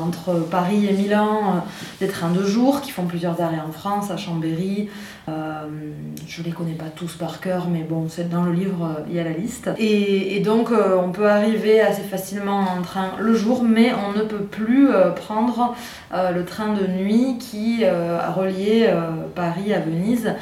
entre 0.03 0.39
Paris 0.49 0.87
et 0.89 0.93
Milan, 0.93 1.63
des 2.01 2.07
trains 2.07 2.31
de 2.31 2.43
jour 2.43 2.81
qui 2.81 2.89
font 2.89 3.05
plusieurs 3.05 3.39
arrêts 3.39 3.61
en 3.63 3.71
France, 3.71 4.09
à 4.09 4.17
Chambéry. 4.17 4.89
je 5.27 6.41
ne 6.41 6.45
les 6.45 6.51
connais 6.51 6.73
pas 6.73 6.89
tous 6.95 7.13
par 7.13 7.41
cœur, 7.41 7.67
mais 7.69 7.83
bon, 7.83 8.07
c'est 8.09 8.27
dans 8.27 8.41
le 8.41 8.53
livre, 8.53 9.03
il 9.07 9.13
y 9.13 9.19
a 9.19 9.23
la 9.23 9.33
liste. 9.33 9.69
Et, 9.77 10.35
et 10.35 10.39
donc 10.39 10.71
on 10.71 11.11
peut 11.11 11.29
arriver 11.29 11.79
assez 11.79 12.01
facilement 12.01 12.61
en 12.61 12.81
train 12.81 13.11
le 13.19 13.35
jour, 13.35 13.63
mais 13.63 13.91
on 13.93 14.17
ne 14.17 14.23
peut 14.23 14.45
plus 14.45 14.87
prendre 15.15 15.75
le 16.11 16.43
train 16.43 16.73
de 16.73 16.87
nuit 16.87 17.37
qui 17.37 17.85
a 17.85 18.31
relié 18.31 18.91
Paris 19.35 19.75
à 19.75 19.79
Venise 19.79 20.33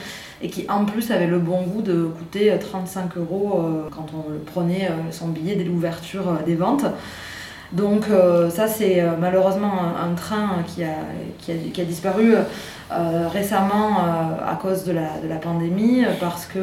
et 0.44 0.50
qui 0.50 0.66
en 0.70 0.86
plus 0.86 1.12
avait 1.12 1.28
le 1.28 1.40
bon 1.40 1.62
goût 1.64 1.82
de 1.82 2.06
coûter 2.06 2.54
35 2.60 3.18
euros 3.18 3.60
euh, 3.64 3.90
quand 3.92 4.08
on 4.16 4.52
prenait 4.52 4.88
euh, 4.88 5.12
son 5.12 5.30
billet 5.30 5.56
dès 5.56 5.64
l'ouverture 5.64 6.30
euh, 6.30 6.46
des 6.46 6.56
ventes. 6.56 6.86
Donc 7.72 8.04
ça 8.50 8.68
c'est 8.68 9.02
malheureusement 9.22 9.72
un, 9.98 10.14
train 10.14 10.58
qui 10.68 10.84
a, 10.84 10.90
qui 11.38 11.54
a, 11.54 11.56
qui 11.56 11.80
a 11.80 11.86
disparu 11.86 12.34
récemment 13.32 14.00
à 14.46 14.60
cause 14.62 14.84
de 14.84 14.92
la, 14.92 15.20
de 15.24 15.30
la 15.30 15.38
pandémie 15.38 16.04
parce 16.20 16.46
que... 16.46 16.60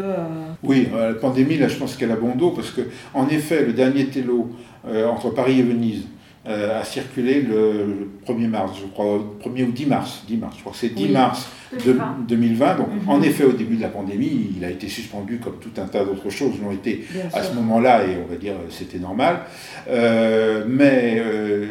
Oui, 0.63 0.91
la 0.95 1.15
pandémie 1.15 1.57
là 1.57 1.67
je 1.67 1.77
pense 1.77 1.97
qu'elle 1.97 2.11
a 2.11 2.17
bon 2.17 2.35
dos 2.37 2.51
parce 2.51 2.73
que 2.73 2.83
en 3.15 3.27
effet 3.29 3.65
le 3.65 3.73
dernier 3.73 4.09
télo 4.09 4.51
entre 4.87 5.31
Paris 5.31 5.61
et 5.61 5.63
Venise 5.63 6.05
a 6.47 6.83
circulé 6.85 7.43
le, 7.43 8.09
1er 8.27 8.49
mars, 8.49 8.79
je 8.81 8.87
crois, 8.87 9.37
1er 9.45 9.65
ou 9.65 9.73
10 9.73 9.87
mars, 9.87 10.25
10 10.27 10.37
mars, 10.39 10.55
je 10.57 10.61
crois 10.61 10.73
que 10.73 10.79
c'est 10.79 10.95
10 10.95 11.09
mars 11.09 11.49
2020. 11.73 12.77
Donc, 12.77 12.89
mhm. 12.89 13.09
en 13.09 13.23
effet, 13.23 13.45
au 13.45 13.53
début 13.53 13.77
de 13.77 13.83
la 13.83 13.89
pandémie, 13.89 14.55
il 14.57 14.65
a 14.65 14.71
été 14.71 14.89
suspendu 14.89 15.39
comme 15.39 15.57
tout 15.61 15.81
un 15.81 15.87
tas 15.87 16.05
d'autres 16.05 16.31
choses 16.31 16.55
l'ont 16.63 16.73
été 16.73 17.05
à 17.33 17.43
ce 17.43 17.55
moment-là, 17.55 18.05
et 18.05 18.17
on 18.25 18.31
va 18.31 18.37
dire 18.37 18.55
c'était 18.71 18.99
normal. 18.99 19.41
Euh, 19.89 20.65
mais 20.67 21.17
euh, 21.19 21.67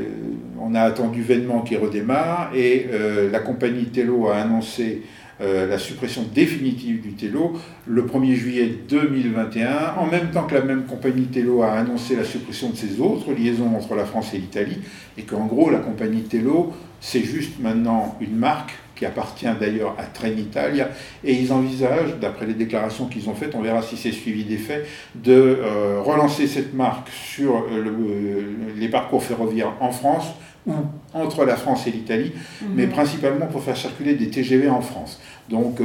on 0.60 0.76
a 0.76 0.82
attendu 0.82 1.22
vainement 1.22 1.62
qu'il 1.62 1.78
redémarre, 1.78 2.52
et 2.56 2.88
euh, 2.92 3.30
la 3.32 3.40
compagnie 3.40 3.86
Tello 3.86 4.30
a 4.30 4.38
annoncé 4.38 5.04
la 5.40 5.78
suppression 5.78 6.24
définitive 6.34 7.02
du 7.02 7.14
Tello 7.14 7.54
le 7.86 8.04
1er 8.04 8.34
juillet 8.34 8.76
2021, 8.90 9.94
en 9.98 10.08
même 10.08 10.32
temps 10.32 10.48
que 10.48 10.56
la 10.56 10.62
même 10.62 10.86
compagnie 10.86 11.26
Tello 11.26 11.62
a 11.62 11.74
annoncé 11.74 12.16
la 12.16 12.24
suppression 12.24 12.70
de 12.70 12.76
ses 12.76 13.00
autres 13.00 13.32
liaisons 13.34 13.76
entre 13.76 13.96
la 13.96 14.06
France 14.06 14.34
et 14.34 14.38
l'Italie, 14.38 14.80
et 15.18 15.24
qu'en 15.24 15.46
gros, 15.46 15.70
la 15.70 15.80
compagnie 15.80 16.24
Tello, 16.24 16.74
c'est 17.00 17.24
juste 17.24 17.60
maintenant 17.60 18.18
une 18.20 18.36
marque 18.36 18.74
qui 18.98 19.06
appartient 19.06 19.48
d'ailleurs 19.60 19.96
à 19.98 20.04
Trenitalia, 20.04 20.90
et 21.24 21.34
ils 21.34 21.54
envisagent, 21.54 22.18
d'après 22.20 22.46
les 22.46 22.56
déclarations 22.56 23.06
qu'ils 23.06 23.30
ont 23.30 23.36
faites, 23.36 23.54
on 23.56 23.62
verra 23.62 23.82
si 23.82 23.96
c'est 23.96 24.12
suivi 24.12 24.44
des 24.44 24.58
faits, 24.58 24.88
de 25.16 25.34
euh, 25.34 26.02
relancer 26.02 26.48
cette 26.48 26.74
marque 26.74 27.10
sur 27.10 27.56
euh, 27.56 27.86
euh, 27.86 28.42
les 28.76 28.90
parcours 28.90 29.24
ferroviaires 29.24 29.74
en 29.80 29.92
France 29.92 30.26
ou 30.68 30.74
entre 31.14 31.46
la 31.46 31.56
France 31.56 31.88
et 31.88 31.92
l'Italie, 31.92 32.34
mhm. 32.62 32.68
mais 32.76 32.88
principalement 32.88 33.48
pour 33.48 33.64
faire 33.64 33.78
circuler 33.78 34.16
des 34.16 34.30
TGV 34.30 34.70
en 34.70 34.82
France. 34.82 35.20
Donc 35.50 35.80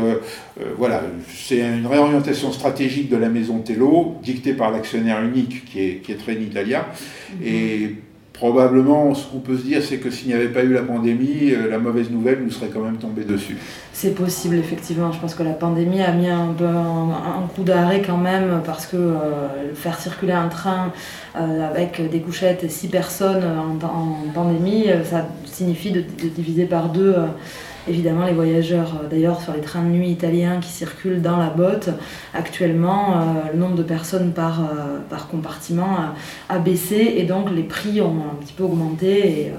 voilà, 0.77 1.03
c'est 1.33 1.61
une 1.61 1.87
réorientation 1.87 2.51
stratégique 2.51 3.09
de 3.09 3.17
la 3.17 3.29
maison 3.29 3.61
Tello, 3.61 4.17
dictée 4.21 4.55
par 4.55 4.73
l'actionnaire 4.73 5.23
unique 5.23 5.65
qui 5.67 5.81
est, 5.81 5.97
qui 6.03 6.11
est 6.11 6.17
Trenitalia, 6.17 6.89
mhm. 7.33 7.47
et 7.47 7.97
probablement, 8.43 9.15
ce 9.15 9.25
qu'on 9.29 9.39
peut 9.39 9.57
se 9.57 9.63
dire, 9.63 9.81
c'est 9.81 9.99
que 9.99 10.11
s'il 10.11 10.27
n'y 10.27 10.35
avait 10.35 10.49
pas 10.49 10.65
eu 10.65 10.73
la 10.73 10.83
pandémie, 10.83 11.53
euh, 11.53 11.71
la 11.71 11.79
mauvaise 11.79 12.11
nouvelle 12.11 12.41
nous 12.43 12.51
serait 12.51 12.71
quand 12.75 12.81
même 12.81 12.97
tombée 12.97 13.23
dessus. 13.23 13.57
C'est 13.93 14.17
possible, 14.17 14.57
effectivement. 14.57 15.13
Je 15.13 15.21
pense 15.21 15.37
que 15.37 15.45
la 15.45 15.53
pandémie 15.53 16.03
a 16.03 16.11
mis 16.11 16.29
un, 16.29 16.49
un, 16.51 17.47
coup 17.55 17.63
d'arrêt 17.63 18.03
quand 18.05 18.17
même, 18.17 18.61
parce 18.65 18.87
que 18.87 18.97
euh, 18.97 19.73
faire 19.77 19.97
circuler 19.97 20.33
un 20.33 20.49
train 20.49 20.93
euh, 21.37 21.71
avec 21.71 22.11
des 22.11 22.19
couchettes 22.19 22.65
et 22.65 22.69
six 22.69 22.89
personnes 22.89 23.45
en, 23.45 24.33
pandémie, 24.35 24.87
ça 25.05 25.29
signifie 25.45 25.93
de 25.93 26.03
diviser 26.35 26.65
par 26.65 26.89
deux 26.89 27.15
évidemment 27.89 28.27
les 28.27 28.33
voyageurs. 28.33 29.01
Euh, 29.03 29.09
d'ailleurs, 29.09 29.41
sur 29.41 29.53
les 29.53 29.61
trains 29.61 29.83
de 29.83 29.89
nuit 29.89 30.11
italiens 30.11 30.61
qui 30.61 30.71
circulent 30.71 31.23
dans 31.23 31.37
la 31.37 31.51
botte, 31.51 31.91
actuellement, 32.35 33.13
euh, 33.13 33.53
le 33.53 33.59
nombre 33.59 33.77
de 33.77 33.83
personnes 33.83 34.33
par, 34.33 34.61
euh, 34.61 34.99
par 35.09 35.29
compartiment 35.29 35.97
a, 36.49 36.59
baissé 36.59 37.15
et 37.17 37.25
donc 37.25 37.51
les 37.51 37.63
prix 37.63 38.01
ont 38.01 38.23
un 38.31 38.35
petit 38.43 38.53
peu 38.53 38.65
augmenté. 38.65 39.41
Et, 39.41 39.53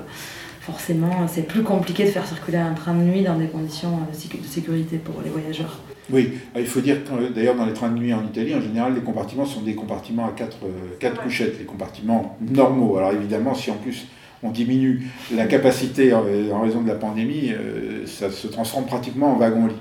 forcément, 0.62 1.28
c'est 1.28 1.46
plus 1.46 1.62
compliqué 1.62 2.06
de 2.06 2.10
faire 2.10 2.26
circuler 2.26 2.58
un 2.58 2.74
train 2.74 2.94
de 2.94 3.02
nuit 3.02 3.22
dans 3.22 3.38
des 3.38 3.48
conditions 3.48 4.00
de 4.10 4.48
sécurité 4.48 4.96
pour 4.98 5.16
les 5.22 5.30
voyageurs. 5.30 5.82
Oui, 6.10 6.36
il 6.56 6.66
faut 6.66 6.80
dire 6.80 7.04
que 7.04 7.34
d'ailleurs 7.34 7.56
dans 7.56 7.66
les 7.66 7.74
trains 7.74 7.90
de 7.90 8.00
nuit 8.00 8.14
en 8.14 8.24
Italie, 8.24 8.56
en 8.56 8.62
général, 8.62 8.96
les 8.96 9.02
compartiments 9.02 9.46
sont 9.46 9.62
des 9.62 9.76
compartiments 9.76 10.26
à 10.26 10.32
quatre, 10.32 10.60
quatre 11.00 11.22
couchettes, 11.22 11.60
les 11.60 11.66
compartiments 11.66 12.38
normaux. 12.40 12.96
Alors 12.96 13.12
évidemment, 13.12 13.54
si 13.54 13.72
en 13.72 13.76
plus 13.76 14.08
on 14.44 14.52
diminue 14.52 15.08
la 15.34 15.46
capacité 15.46 16.14
en, 16.14 16.24
raison 16.62 16.82
de 16.82 16.88
la 16.88 16.96
pandémie, 16.96 17.52
euh, 17.52 18.06
ça 18.06 18.30
se 18.30 18.48
transforme 18.48 18.86
pratiquement 18.86 19.34
en 19.34 19.38
wagon-lit. 19.38 19.76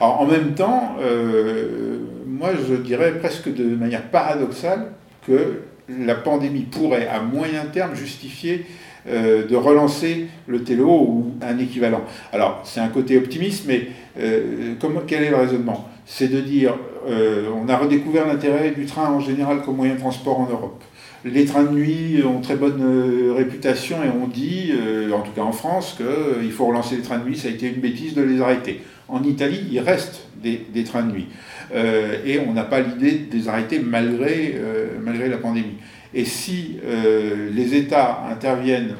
Alors 0.00 0.20
en 0.20 0.26
même 0.26 0.54
temps, 0.54 0.96
euh, 1.02 1.98
moi 2.26 2.50
je 2.68 2.74
dirais 2.74 3.18
presque 3.18 3.52
de 3.52 3.64
manière 3.64 4.02
paradoxale 4.02 4.92
que 5.26 5.62
la 5.88 6.14
pandémie 6.14 6.62
pourrait 6.62 7.08
à 7.08 7.20
moyen 7.20 7.64
terme 7.66 7.94
justifier 7.94 8.64
euh, 9.06 9.46
de 9.46 9.56
relancer 9.56 10.28
le 10.46 10.62
télo 10.62 10.88
ou 10.88 11.34
un 11.42 11.58
équivalent. 11.58 12.02
Alors 12.32 12.60
c'est 12.64 12.80
un 12.80 12.88
côté 12.88 13.18
optimiste, 13.18 13.64
mais 13.66 13.88
quel 14.16 15.24
est 15.24 15.30
le 15.30 15.36
raisonnement? 15.36 15.88
C'est 16.06 16.28
de 16.28 16.40
dire 16.40 16.74
on 17.06 17.68
a 17.68 17.76
redécouvert 17.76 18.26
l'intérêt 18.26 18.70
du 18.70 18.86
train 18.86 19.10
en 19.10 19.20
général 19.20 19.60
comme 19.62 19.76
moyen 19.76 19.94
de 19.94 20.00
transport 20.00 20.40
en 20.40 20.46
Europe. 20.46 20.82
Les 21.24 21.46
trains 21.46 21.64
de 21.64 21.70
nuit 21.70 22.22
ont 22.22 22.42
très 22.42 22.56
bonne 22.56 22.82
euh, 22.82 23.32
réputation 23.32 23.96
et 24.04 24.08
on 24.10 24.28
dit, 24.28 24.72
euh, 24.72 25.10
en 25.10 25.22
tout 25.22 25.32
cas 25.32 25.40
en 25.40 25.52
France, 25.52 25.94
qu'il 25.96 26.04
euh, 26.04 26.50
faut 26.50 26.66
relancer 26.66 26.96
les 26.96 27.02
trains 27.02 27.18
de 27.18 27.24
nuit, 27.24 27.38
ça 27.38 27.48
a 27.48 27.50
été 27.50 27.66
une 27.66 27.80
bêtise 27.80 28.12
de 28.12 28.20
les 28.20 28.42
arrêter. 28.42 28.82
En 29.08 29.22
Italie, 29.22 29.60
il 29.72 29.80
reste 29.80 30.26
des, 30.42 30.84
trains 30.84 31.02
de 31.02 31.12
nuit. 31.12 31.28
et 31.74 32.38
on 32.46 32.52
n'a 32.52 32.64
pas 32.64 32.80
l'idée 32.80 33.12
de 33.30 33.34
les 33.34 33.48
arrêter 33.48 33.78
malgré, 33.78 34.54
malgré 35.02 35.28
la 35.28 35.38
pandémie. 35.38 35.76
Et 36.14 36.24
si 36.24 36.78
les 37.54 37.74
États 37.74 38.24
interviennent, 38.30 38.94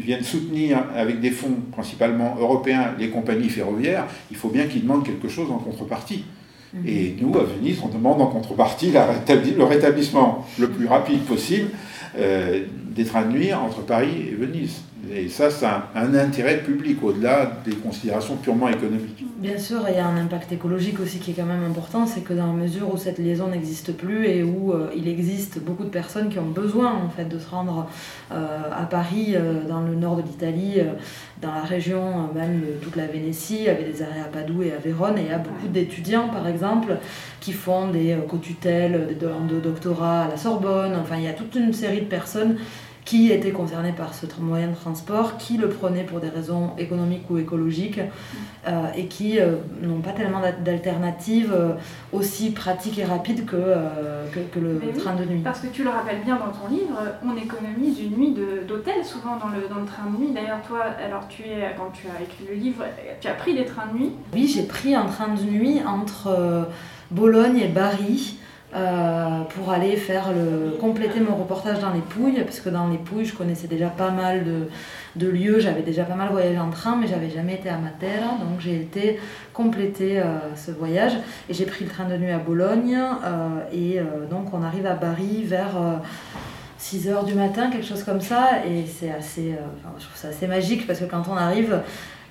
viennent 0.00 0.22
soutenir 0.22 0.84
avec 0.94 1.20
des 1.20 1.30
fonds 1.30 1.56
principalement 1.72 2.36
européens 2.40 2.94
les 2.98 3.10
compagnies 3.10 3.48
ferroviaires, 3.48 4.06
il 4.30 4.36
faut 4.36 4.48
bien 4.48 4.66
qu'ils 4.66 4.82
demandent 4.82 5.04
quelque 5.04 5.28
chose 5.28 5.50
en 5.50 5.58
contrepartie. 5.58 6.24
Et 6.86 7.16
nous, 7.20 7.38
à 7.38 7.44
Venise, 7.44 7.78
on 7.82 7.88
demande 7.88 8.20
en 8.20 8.26
contrepartie 8.26 8.92
le 8.92 9.64
rétablissement 9.64 10.46
le 10.58 10.68
plus 10.68 10.86
rapide 10.86 11.20
possible 11.20 11.70
euh, 12.18 12.64
des 12.98 13.04
trains 13.04 13.22
de 13.22 13.30
nuit 13.30 13.54
entre 13.54 13.82
Paris 13.82 14.28
et 14.28 14.34
Venise. 14.34 14.82
Et 15.14 15.28
ça, 15.28 15.48
c'est 15.48 15.64
un, 15.64 16.14
intérêt 16.14 16.58
public 16.58 17.02
au-delà 17.02 17.52
des 17.64 17.76
considérations 17.76 18.36
purement 18.36 18.68
économiques. 18.68 19.24
Bien 19.36 19.56
sûr, 19.56 19.82
il 19.88 19.94
y 19.94 19.98
a 19.98 20.06
un 20.06 20.16
impact 20.16 20.50
écologique 20.50 20.98
aussi 20.98 21.18
qui 21.18 21.30
est 21.30 21.34
quand 21.34 21.46
même 21.46 21.62
important, 21.62 22.04
c'est 22.04 22.22
que 22.22 22.34
dans 22.34 22.48
la 22.48 22.52
mesure 22.52 22.92
où 22.92 22.96
cette 22.96 23.18
liaison 23.18 23.46
n'existe 23.46 23.92
plus 23.92 24.26
et 24.26 24.42
où 24.42 24.72
euh, 24.72 24.90
il 24.96 25.06
existe 25.06 25.60
beaucoup 25.60 25.84
de 25.84 25.88
personnes 25.88 26.28
qui 26.28 26.40
ont 26.40 26.50
besoin 26.50 26.92
en 26.92 27.08
fait 27.08 27.26
de 27.26 27.38
se 27.38 27.48
rendre 27.48 27.88
euh, 28.32 28.58
à 28.76 28.84
Paris, 28.86 29.34
euh, 29.36 29.62
dans 29.68 29.80
le 29.80 29.94
nord 29.94 30.16
de 30.16 30.22
l'Italie, 30.22 30.78
dans 31.40 31.54
la 31.54 31.62
région 31.62 32.32
même 32.34 32.60
de 32.60 32.84
toute 32.84 32.96
la 32.96 33.06
Vénétie, 33.06 33.68
avec 33.68 33.92
des 33.92 34.02
arrêts 34.02 34.20
à 34.20 34.24
Padoue 34.24 34.64
et 34.64 34.72
à 34.72 34.78
Vérone, 34.78 35.16
et 35.18 35.22
il 35.22 35.28
y 35.28 35.32
a 35.32 35.38
beaucoup 35.38 35.68
d'étudiants 35.68 36.28
par 36.28 36.48
exemple 36.48 36.96
qui 37.38 37.52
font 37.52 37.88
des 37.88 38.16
co-tutelles, 38.28 39.16
des 39.18 39.60
doctorats 39.62 40.22
à 40.22 40.28
la 40.28 40.36
Sorbonne, 40.36 40.96
enfin 41.00 41.14
il 41.16 41.22
y 41.22 41.28
a 41.28 41.32
toute 41.32 41.54
une 41.54 41.72
série 41.72 42.00
de 42.00 42.06
personnes 42.06 42.56
qui 43.08 43.32
étaient 43.32 43.52
concernés 43.52 43.92
par 43.92 44.12
ce 44.12 44.26
moyen 44.38 44.68
de 44.68 44.74
transport, 44.74 45.38
qui 45.38 45.56
le 45.56 45.70
prenaient 45.70 46.04
pour 46.04 46.20
des 46.20 46.28
raisons 46.28 46.72
économiques 46.76 47.24
ou 47.30 47.38
écologiques, 47.38 48.00
euh, 48.66 48.92
et 48.94 49.06
qui 49.06 49.40
euh, 49.40 49.54
n'ont 49.80 50.02
pas 50.02 50.10
tellement 50.10 50.42
d'alternatives 50.62 51.54
euh, 51.54 51.72
aussi 52.12 52.50
pratiques 52.50 52.98
et 52.98 53.06
rapides 53.06 53.46
que, 53.46 53.56
que, 54.52 54.58
le 54.58 54.78
train 54.98 55.14
de 55.14 55.24
nuit. 55.24 55.40
Parce 55.42 55.60
que 55.60 55.68
tu 55.68 55.84
le 55.84 55.88
rappelles 55.88 56.20
bien 56.22 56.36
dans 56.36 56.50
ton 56.50 56.68
livre, 56.68 56.98
on 57.24 57.34
économise 57.34 57.98
une 57.98 58.14
nuit 58.14 58.34
d'hôtel 58.68 59.02
souvent 59.02 59.38
dans 59.38 59.48
le, 59.48 59.66
dans 59.70 59.80
le 59.80 59.86
train 59.86 60.10
de 60.10 60.22
nuit. 60.22 60.32
D'ailleurs, 60.34 60.60
toi, 60.68 60.80
alors 61.02 61.26
tu 61.28 61.44
es, 61.44 61.74
quand 61.78 61.90
tu 61.94 62.08
as 62.08 62.22
écrit 62.22 62.44
le 62.46 62.62
livre, 62.62 62.84
tu 63.22 63.28
as 63.28 63.34
pris 63.34 63.54
des 63.54 63.64
trains 63.64 63.86
de 63.86 63.98
nuit? 63.98 64.12
Oui, 64.34 64.52
j'ai 64.54 64.64
pris 64.64 64.94
un 64.94 65.06
train 65.06 65.28
de 65.28 65.42
nuit 65.44 65.80
entre 65.86 66.68
Bologne 67.10 67.58
et 67.58 67.68
Bari. 67.68 68.36
Euh, 68.74 69.44
pour 69.44 69.72
aller 69.72 69.96
faire 69.96 70.30
le, 70.30 70.76
compléter 70.76 71.20
mon 71.20 71.34
reportage 71.36 71.78
dans 71.80 71.90
les 71.90 72.02
Pouilles, 72.02 72.42
parce 72.44 72.60
que 72.60 72.68
dans 72.68 72.88
les 72.88 72.98
Pouilles, 72.98 73.24
je 73.24 73.34
connaissais 73.34 73.66
déjà 73.66 73.88
pas 73.88 74.10
mal 74.10 74.44
de, 74.44 74.68
de 75.16 75.26
lieux, 75.26 75.58
j'avais 75.58 75.80
déjà 75.80 76.04
pas 76.04 76.16
mal 76.16 76.28
voyagé 76.28 76.58
en 76.58 76.68
train, 76.68 76.94
mais 76.94 77.06
j'avais 77.06 77.30
jamais 77.30 77.54
été 77.54 77.70
à 77.70 77.78
Matera, 77.78 78.36
donc 78.38 78.60
j'ai 78.60 78.76
été 78.76 79.18
compléter 79.54 80.20
euh, 80.20 80.54
ce 80.54 80.70
voyage. 80.70 81.12
Et 81.48 81.54
j'ai 81.54 81.64
pris 81.64 81.86
le 81.86 81.90
train 81.90 82.04
de 82.04 82.18
nuit 82.18 82.30
à 82.30 82.36
Bologne, 82.36 82.94
euh, 82.94 83.60
et 83.72 84.00
donc 84.30 84.52
on 84.52 84.62
arrive 84.62 84.84
à 84.84 84.94
Bari 84.94 85.44
vers 85.44 85.74
6 86.76 87.08
h 87.08 87.24
du 87.24 87.32
matin, 87.32 87.70
quelque 87.70 87.86
chose 87.86 88.04
comme 88.04 88.20
ça, 88.20 88.66
et 88.66 88.84
c'est 88.86 89.10
assez, 89.10 89.54
je 89.98 90.04
trouve 90.04 90.16
ça 90.16 90.28
assez 90.28 90.46
magique, 90.46 90.86
parce 90.86 90.98
que 90.98 91.06
quand 91.06 91.22
on 91.30 91.36
arrive, 91.36 91.80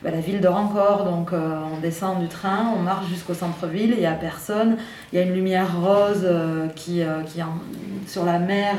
bah, 0.03 0.11
la 0.11 0.19
ville 0.19 0.39
dort 0.41 0.57
encore, 0.57 1.05
donc 1.05 1.33
euh, 1.33 1.59
on 1.75 1.79
descend 1.79 2.19
du 2.19 2.27
train, 2.27 2.71
on 2.77 2.81
marche 2.81 3.07
jusqu'au 3.07 3.33
centre-ville, 3.33 3.93
il 3.93 3.99
n'y 3.99 4.05
a 4.05 4.11
personne, 4.11 4.77
il 5.11 5.17
y 5.17 5.21
a 5.21 5.25
une 5.25 5.33
lumière 5.33 5.81
rose 5.81 6.21
euh, 6.23 6.67
qui, 6.75 7.01
euh, 7.01 7.23
qui 7.23 7.41
sur 8.05 8.23
la 8.23 8.37
mer, 8.37 8.75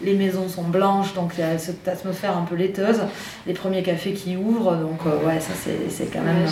les 0.00 0.14
maisons 0.14 0.48
sont 0.48 0.62
blanches, 0.62 1.12
donc 1.14 1.32
il 1.36 1.40
y 1.40 1.42
a 1.44 1.58
cette 1.58 1.88
atmosphère 1.88 2.36
un 2.36 2.42
peu 2.42 2.54
laiteuse, 2.54 3.00
les 3.48 3.52
premiers 3.52 3.82
cafés 3.82 4.12
qui 4.12 4.36
ouvrent, 4.36 4.76
donc 4.76 5.04
ouais, 5.26 5.40
ça 5.40 5.52
c'est 5.88 6.06
quand 6.06 6.22
même 6.22 6.46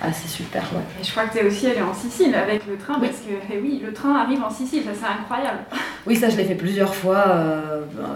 assez 0.00 0.28
super. 0.28 0.62
Ouais. 0.72 0.80
Et 1.00 1.04
je 1.04 1.10
crois 1.10 1.24
que 1.26 1.38
tu 1.38 1.44
es 1.44 1.46
aussi 1.46 1.66
allé 1.66 1.82
en 1.82 1.94
Sicile 1.94 2.34
avec 2.34 2.66
le 2.66 2.78
train, 2.78 2.98
parce 2.98 3.18
que 3.18 3.34
eh 3.52 3.60
oui, 3.60 3.82
le 3.84 3.92
train 3.92 4.16
arrive 4.16 4.42
en 4.42 4.50
Sicile, 4.50 4.82
ça 4.84 4.90
c'est 4.98 5.20
incroyable. 5.20 5.60
Oui, 6.06 6.16
ça 6.16 6.30
je 6.30 6.36
l'ai 6.36 6.44
fait 6.44 6.54
plusieurs 6.54 6.94
fois, 6.94 7.24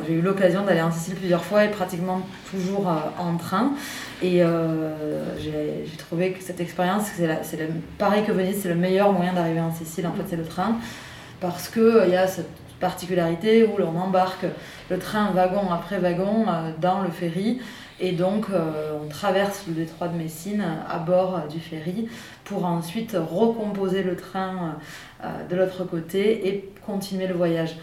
j'ai 0.09 0.15
eu 0.15 0.23
l'occasion 0.23 0.65
d'aller 0.65 0.83
en 0.83 0.91
Sicile 0.91 1.17
plusieurs 1.17 1.45
fois 1.45 1.65
et 1.65 1.69
pratiquement 1.69 2.23
toujours 2.51 2.91
en 3.19 3.37
train. 3.37 3.75
Et 4.23 4.43
euh, 4.43 5.39
j'ai 5.39 5.97
trouvé 5.97 6.33
que 6.33 6.43
cette 6.43 6.61
expérience, 6.61 7.05
c'est 7.43 7.69
pareil 7.97 8.25
que 8.25 8.33
Venise, 8.33 8.61
c'est 8.63 8.69
le 8.69 8.75
meilleur 8.75 9.13
moyen 9.13 9.33
d'arriver 9.33 9.61
en 9.61 9.73
Sicile, 9.73 10.07
en 10.07 10.13
fait, 10.13 10.25
c'est 10.29 10.37
le 10.37 10.45
train. 10.45 10.77
Parce 11.41 11.69
qu'il 11.71 11.83
euh, 11.83 12.07
y 12.07 12.17
a 12.17 12.27
cette 12.27 12.51
particularité 12.81 13.65
où 13.65 13.79
l'on 13.79 13.97
embarque 13.97 14.45
le 14.91 14.99
train 14.99 15.31
wagon 15.33 15.71
après 15.71 15.99
wagon 15.99 16.47
euh, 16.49 16.71
dans 16.79 17.01
le 17.01 17.11
ferry. 17.11 17.61
Et 18.03 18.13
donc, 18.13 18.47
on 18.49 19.09
traverse 19.09 19.65
le 19.69 19.75
détroit 19.75 20.09
de 20.09 20.17
Messine 20.17 20.65
à 20.89 20.99
bord 20.99 21.43
du 21.51 21.61
ferry 21.61 22.09
pour 22.45 22.65
ensuite 22.65 23.15
recomposer 23.15 24.03
le 24.03 24.17
train 24.17 24.79
de 25.23 25.55
l'autre 25.55 25.85
côté 25.85 26.49
et 26.49 26.73
continuer 26.87 27.27
le 27.27 27.35
voyage 27.35 27.77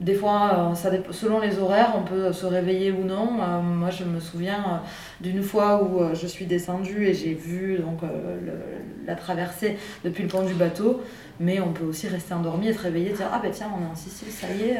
des 0.00 0.14
fois, 0.14 0.70
euh, 0.72 0.74
ça 0.74 0.90
selon 1.10 1.40
les 1.40 1.58
horaires, 1.58 1.92
on 1.96 2.02
peut 2.02 2.32
se 2.32 2.46
réveiller 2.46 2.90
ou 2.90 3.04
non. 3.04 3.38
Euh, 3.40 3.60
moi, 3.60 3.90
je 3.90 4.04
me 4.04 4.20
souviens 4.20 4.58
euh, 4.58 4.76
d'une 5.20 5.42
fois 5.42 5.82
où 5.82 6.14
je 6.14 6.26
suis 6.26 6.46
descendue 6.46 7.06
et 7.06 7.14
j'ai 7.14 7.34
vu 7.34 7.78
donc, 7.78 8.00
la 9.06 9.14
traversée 9.14 9.78
depuis 10.04 10.24
le 10.24 10.28
pont 10.28 10.42
du 10.42 10.54
bateau 10.54 11.00
mais 11.40 11.60
on 11.60 11.72
peut 11.72 11.84
aussi 11.84 12.06
rester 12.06 12.32
endormi 12.32 12.68
et 12.68 12.72
se 12.72 12.80
réveiller 12.80 13.10
et 13.10 13.12
dire 13.12 13.26
Ah 13.32 13.40
ben 13.42 13.50
tiens, 13.50 13.66
on 13.76 13.82
est 13.82 13.90
en 13.90 13.94
Sicile, 13.94 14.30
ça 14.30 14.46
y 14.52 14.70
est, 14.70 14.78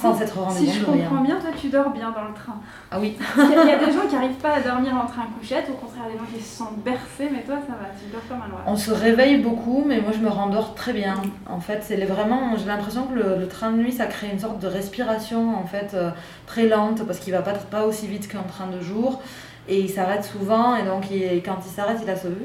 sans 0.00 0.16
s'être 0.16 0.36
rendu 0.36 0.66
Si 0.66 0.72
je 0.72 0.84
comprends 0.84 1.20
bien, 1.20 1.38
toi 1.38 1.50
tu 1.56 1.68
dors 1.68 1.90
bien 1.90 2.10
dans 2.10 2.26
le 2.26 2.34
train. 2.34 2.56
Ah 2.90 2.98
oui. 3.00 3.16
Il 3.36 3.68
y, 3.68 3.70
a 3.70 3.78
des 3.78 3.92
gens 3.92 4.06
qui 4.08 4.14
n'arrivent 4.14 4.32
pas 4.32 4.54
à 4.54 4.60
dormir 4.60 4.94
en 4.96 5.06
train 5.06 5.22
couchette, 5.38 5.68
au 5.70 5.74
contraire, 5.74 6.04
des 6.12 6.18
gens 6.18 6.24
qui 6.24 6.42
se 6.42 6.56
sentent 6.56 6.82
bercés, 6.84 7.28
mais 7.32 7.42
toi 7.42 7.56
ça 7.66 7.74
va, 7.74 7.88
tu 7.96 8.10
dors 8.10 8.22
comme 8.28 8.42
un 8.44 8.50
loir. 8.50 8.62
On 8.66 8.76
se 8.76 8.90
réveille 8.90 9.38
beaucoup, 9.38 9.84
mais 9.86 10.00
moi 10.00 10.10
je 10.12 10.18
me 10.18 10.28
rendors 10.28 10.74
très 10.74 10.92
bien. 10.92 11.14
En 11.48 11.60
fait, 11.60 11.80
c'est 11.82 11.96
vraiment, 12.04 12.56
j'ai 12.56 12.66
l'impression 12.66 13.06
que 13.06 13.14
le, 13.14 13.46
train 13.46 13.70
de 13.70 13.76
nuit 13.76 13.92
ça 13.92 14.06
crée 14.06 14.30
une 14.32 14.38
sorte 14.38 14.51
de 14.60 14.66
respiration 14.66 15.56
en 15.56 15.66
fait 15.66 15.92
euh, 15.94 16.10
très 16.46 16.66
lente 16.66 17.04
parce 17.06 17.18
qu'il 17.18 17.32
va 17.32 17.42
pas, 17.42 17.52
pas 17.52 17.84
aussi 17.84 18.06
vite 18.06 18.28
qu'un 18.28 18.42
train 18.42 18.66
de 18.66 18.80
jour 18.80 19.20
et 19.68 19.80
il 19.80 19.88
s'arrête 19.90 20.24
souvent 20.24 20.76
et 20.76 20.82
donc 20.82 21.04
quand 21.44 21.58
il 21.64 21.70
s'arrête, 21.70 21.98
il 22.02 22.10
a 22.10 22.16
ce. 22.16 22.28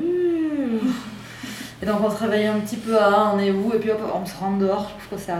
Et 1.81 1.85
donc 1.85 1.97
on 2.03 2.09
se 2.09 2.17
réveille 2.17 2.47
un 2.47 2.59
petit 2.59 2.77
peu 2.77 2.97
à 2.97 3.31
on 3.35 3.39
est 3.39 3.51
où, 3.51 3.71
et 3.71 3.77
puis 3.77 3.91
hop, 3.91 4.01
on 4.13 4.25
se 4.25 4.35
rend 4.35 4.57
dehors. 4.57 4.89
Je 4.99 5.05
trouve 5.05 5.19
que 5.19 5.25
ça, 5.25 5.35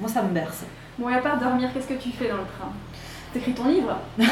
moi 0.00 0.08
ça 0.08 0.22
me 0.22 0.32
berce. 0.32 0.62
Bon, 0.98 1.08
et 1.08 1.14
à 1.14 1.18
part 1.18 1.38
dormir, 1.38 1.68
qu'est-ce 1.74 1.88
que 1.88 2.00
tu 2.00 2.10
fais 2.10 2.28
dans 2.28 2.36
le 2.36 2.42
train? 2.42 2.70
T'écris 3.32 3.52
ton 3.52 3.66
livre? 3.68 3.96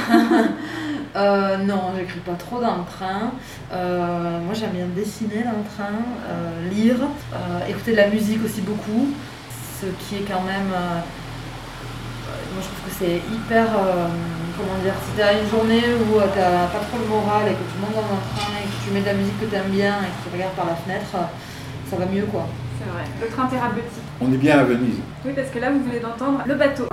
Euh, 1.16 1.56
Non, 1.56 1.94
j'écris 1.96 2.20
pas 2.20 2.34
trop 2.34 2.60
dans 2.60 2.76
le 2.76 2.84
train. 2.84 3.32
Euh, 3.72 4.40
moi 4.40 4.52
j'aime 4.52 4.72
bien 4.72 4.86
dessiner 4.94 5.42
dans 5.42 5.52
le 5.52 5.64
train, 5.74 5.96
euh, 6.28 6.68
lire, 6.68 6.96
écouter 7.66 7.92
de 7.92 7.96
la 7.96 8.08
musique 8.08 8.44
aussi 8.44 8.60
beaucoup, 8.60 9.08
ce 9.80 9.86
qui 9.86 10.16
est 10.16 10.26
quand 10.30 10.42
même. 10.42 10.70
Moi 12.52 12.60
je 12.62 12.68
trouve 12.68 12.82
que 12.86 12.94
c'est 12.98 13.16
hyper. 13.32 13.66
comment 14.56 14.78
dire 14.82 14.94
Si 15.06 15.12
t'as 15.16 15.38
une 15.38 15.48
journée 15.48 15.84
où 15.94 16.18
t'as 16.34 16.66
pas 16.66 16.82
trop 16.86 16.98
le 16.98 17.08
moral 17.08 17.46
et 17.48 17.54
que 17.54 17.64
tu 17.70 17.76
montes 17.80 17.94
dans 17.94 18.10
un 18.14 18.22
train 18.34 18.52
et 18.58 18.66
que 18.66 18.76
tu 18.84 18.90
mets 18.92 19.00
de 19.00 19.06
la 19.06 19.14
musique 19.14 19.38
que 19.40 19.46
t'aimes 19.46 19.70
bien 19.70 19.94
et 20.02 20.10
que 20.10 20.18
tu 20.28 20.34
regardes 20.34 20.54
par 20.54 20.66
la 20.66 20.76
fenêtre 20.76 21.14
ça 21.90 21.96
va 21.96 22.06
mieux 22.06 22.24
quoi. 22.26 22.46
C'est 22.78 22.90
vrai, 22.90 23.04
le 23.20 23.28
train 23.28 23.46
thérapeutique. 23.46 24.02
On 24.20 24.32
est 24.32 24.36
bien 24.36 24.58
à 24.58 24.64
Venise. 24.64 25.00
Oui, 25.24 25.32
parce 25.34 25.48
que 25.48 25.58
là 25.58 25.70
vous 25.70 25.82
venez 25.84 26.00
d'entendre 26.00 26.42
le 26.46 26.54
bateau. 26.54 26.86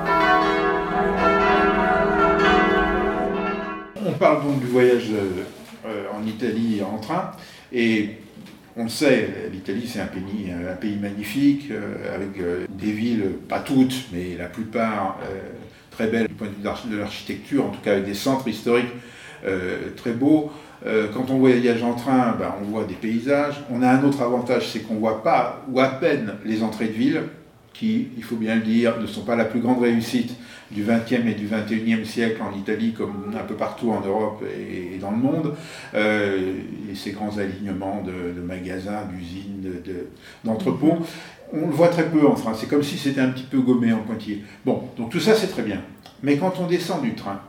On 4.06 4.12
parle 4.14 4.44
donc 4.44 4.60
du 4.60 4.68
voyage 4.68 5.10
euh, 5.12 6.06
en 6.16 6.26
Italie 6.26 6.82
en 6.84 6.98
train 6.98 7.32
et 7.74 8.18
on 8.78 8.84
le 8.84 8.90
sait, 8.90 9.50
l'Italie 9.52 9.88
c'est 9.88 10.02
un 10.02 10.08
pays, 10.08 10.52
pays 10.82 10.98
magnifique 10.98 11.72
euh, 11.72 12.16
avec 12.16 12.40
euh, 12.40 12.66
des 12.70 12.92
villes, 12.92 13.32
pas 13.48 13.60
toutes, 13.60 14.08
mais 14.12 14.36
la 14.38 14.48
plupart 14.48 15.18
très 15.92 16.08
belles 16.08 16.28
du 16.28 16.34
point 16.34 16.48
de 16.48 16.54
vue 16.54 16.96
de 16.96 16.98
l'architecture, 16.98 17.66
en 17.66 17.70
tout 17.70 17.82
cas 17.82 17.94
avec 17.94 18.06
des 18.06 18.14
centres 18.14 18.48
historiques 18.48 18.92
très 19.96 20.12
beaux. 20.12 20.52
Euh, 20.86 21.08
quand 21.14 21.30
on 21.32 21.38
voyage 21.38 21.82
en 21.84 21.94
train, 21.94 22.36
ben, 22.38 22.54
on 22.62 22.66
voit 22.66 22.84
des 22.84 22.96
paysages. 22.96 23.64
On 23.72 23.82
a 23.82 23.90
un 23.90 24.04
autre 24.04 24.22
avantage, 24.22 24.70
c'est 24.70 24.80
qu'on 24.80 24.96
ne 24.96 25.00
voit 25.00 25.24
pas, 25.24 25.64
ou 25.72 25.80
à 25.80 25.88
peine, 25.88 26.34
les 26.44 26.62
entrées 26.64 26.88
de 26.88 26.94
ville, 26.94 27.22
qui, 27.74 28.10
il 28.18 28.24
faut 28.24 28.36
bien 28.36 28.56
le 28.56 28.62
dire, 28.62 29.00
ne 29.00 29.08
sont 29.08 29.24
pas 29.24 29.36
la 29.36 29.46
plus 29.46 29.62
grande 29.62 29.82
réussite 29.82 30.36
du 30.72 30.84
XXe 30.84 31.28
et 31.28 31.34
du 31.34 31.48
XXIe 31.48 32.06
siècle 32.06 32.42
en 32.42 32.58
Italie, 32.58 32.94
comme 32.94 33.34
un 33.40 33.44
peu 33.44 33.56
partout 33.56 33.92
en 33.92 34.02
Europe 34.02 34.44
et, 34.44 34.98
dans 34.98 35.12
le 35.12 35.18
monde. 35.18 35.54
Euh, 35.94 36.54
et 36.92 36.96
ces 36.96 37.12
grands 37.12 37.38
alignements 37.38 38.04
de, 38.04 38.42
magasins, 38.42 39.06
d'usines, 39.12 39.82
d'entrepôts. 40.44 41.00
on 41.54 41.68
le 41.68 41.74
voit 41.74 41.90
très 41.90 42.10
peu 42.10 42.26
en 42.28 42.36
France. 42.36 42.58
C'est 42.62 42.70
comme 42.70 42.84
si 42.84 42.98
c'était 42.98 43.22
un 43.22 43.30
petit 43.30 43.44
peu 43.44 43.60
gommé 43.60 43.94
en 43.94 44.00
pointillé. 44.00 44.44
Bon, 44.66 44.84
donc 44.98 45.12
tout 45.12 45.20
ça, 45.20 45.36
c'est 45.36 45.48
très 45.48 45.64
bien. 45.64 45.82
Mais 46.24 46.38
quand 46.38 46.60
on 46.60 46.68
descend 46.68 47.04
du 47.04 47.14
train, 47.14 47.42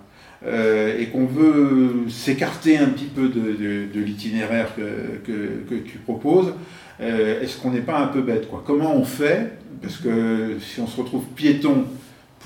euh, 0.44 1.00
et 1.00 1.07
qu'on 1.07 1.24
veut 1.24 2.05
s'écarter 2.09 2.76
un 2.76 2.88
petit 2.88 3.07
peu 3.07 3.29
de, 3.29 4.00
l'itinéraire 4.00 4.74
que, 4.76 5.74
tu 5.85 5.98
proposes, 5.98 6.52
euh, 7.00 7.40
est-ce 7.40 7.59
qu'on 7.59 7.70
n'est 7.70 7.81
pas 7.81 7.98
un 7.98 8.09
peu 8.09 8.20
bête 8.20 8.48
quoi? 8.48 8.62
Comment 8.66 8.94
on 8.94 9.05
fait? 9.05 9.52
Parce 9.83 9.96
que 9.96 10.57
si 10.61 10.81
on 10.81 10.87
se 10.87 11.00
retrouve 11.00 11.24
piéton 11.35 11.85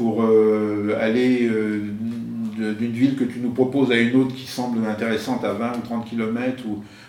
pour 0.00 0.22
euh, 0.22 0.96
aller 0.98 1.46
d'une 2.56 2.92
ville 2.92 3.16
que 3.16 3.24
tu 3.24 3.40
nous 3.40 3.50
proposes 3.50 3.92
à 3.92 3.96
une 3.96 4.16
autre 4.16 4.34
qui 4.34 4.46
semble 4.46 4.86
intéressante 4.86 5.44
à 5.44 5.52
20 5.52 5.72
ou 5.76 5.80
30 5.80 6.08
km 6.08 6.64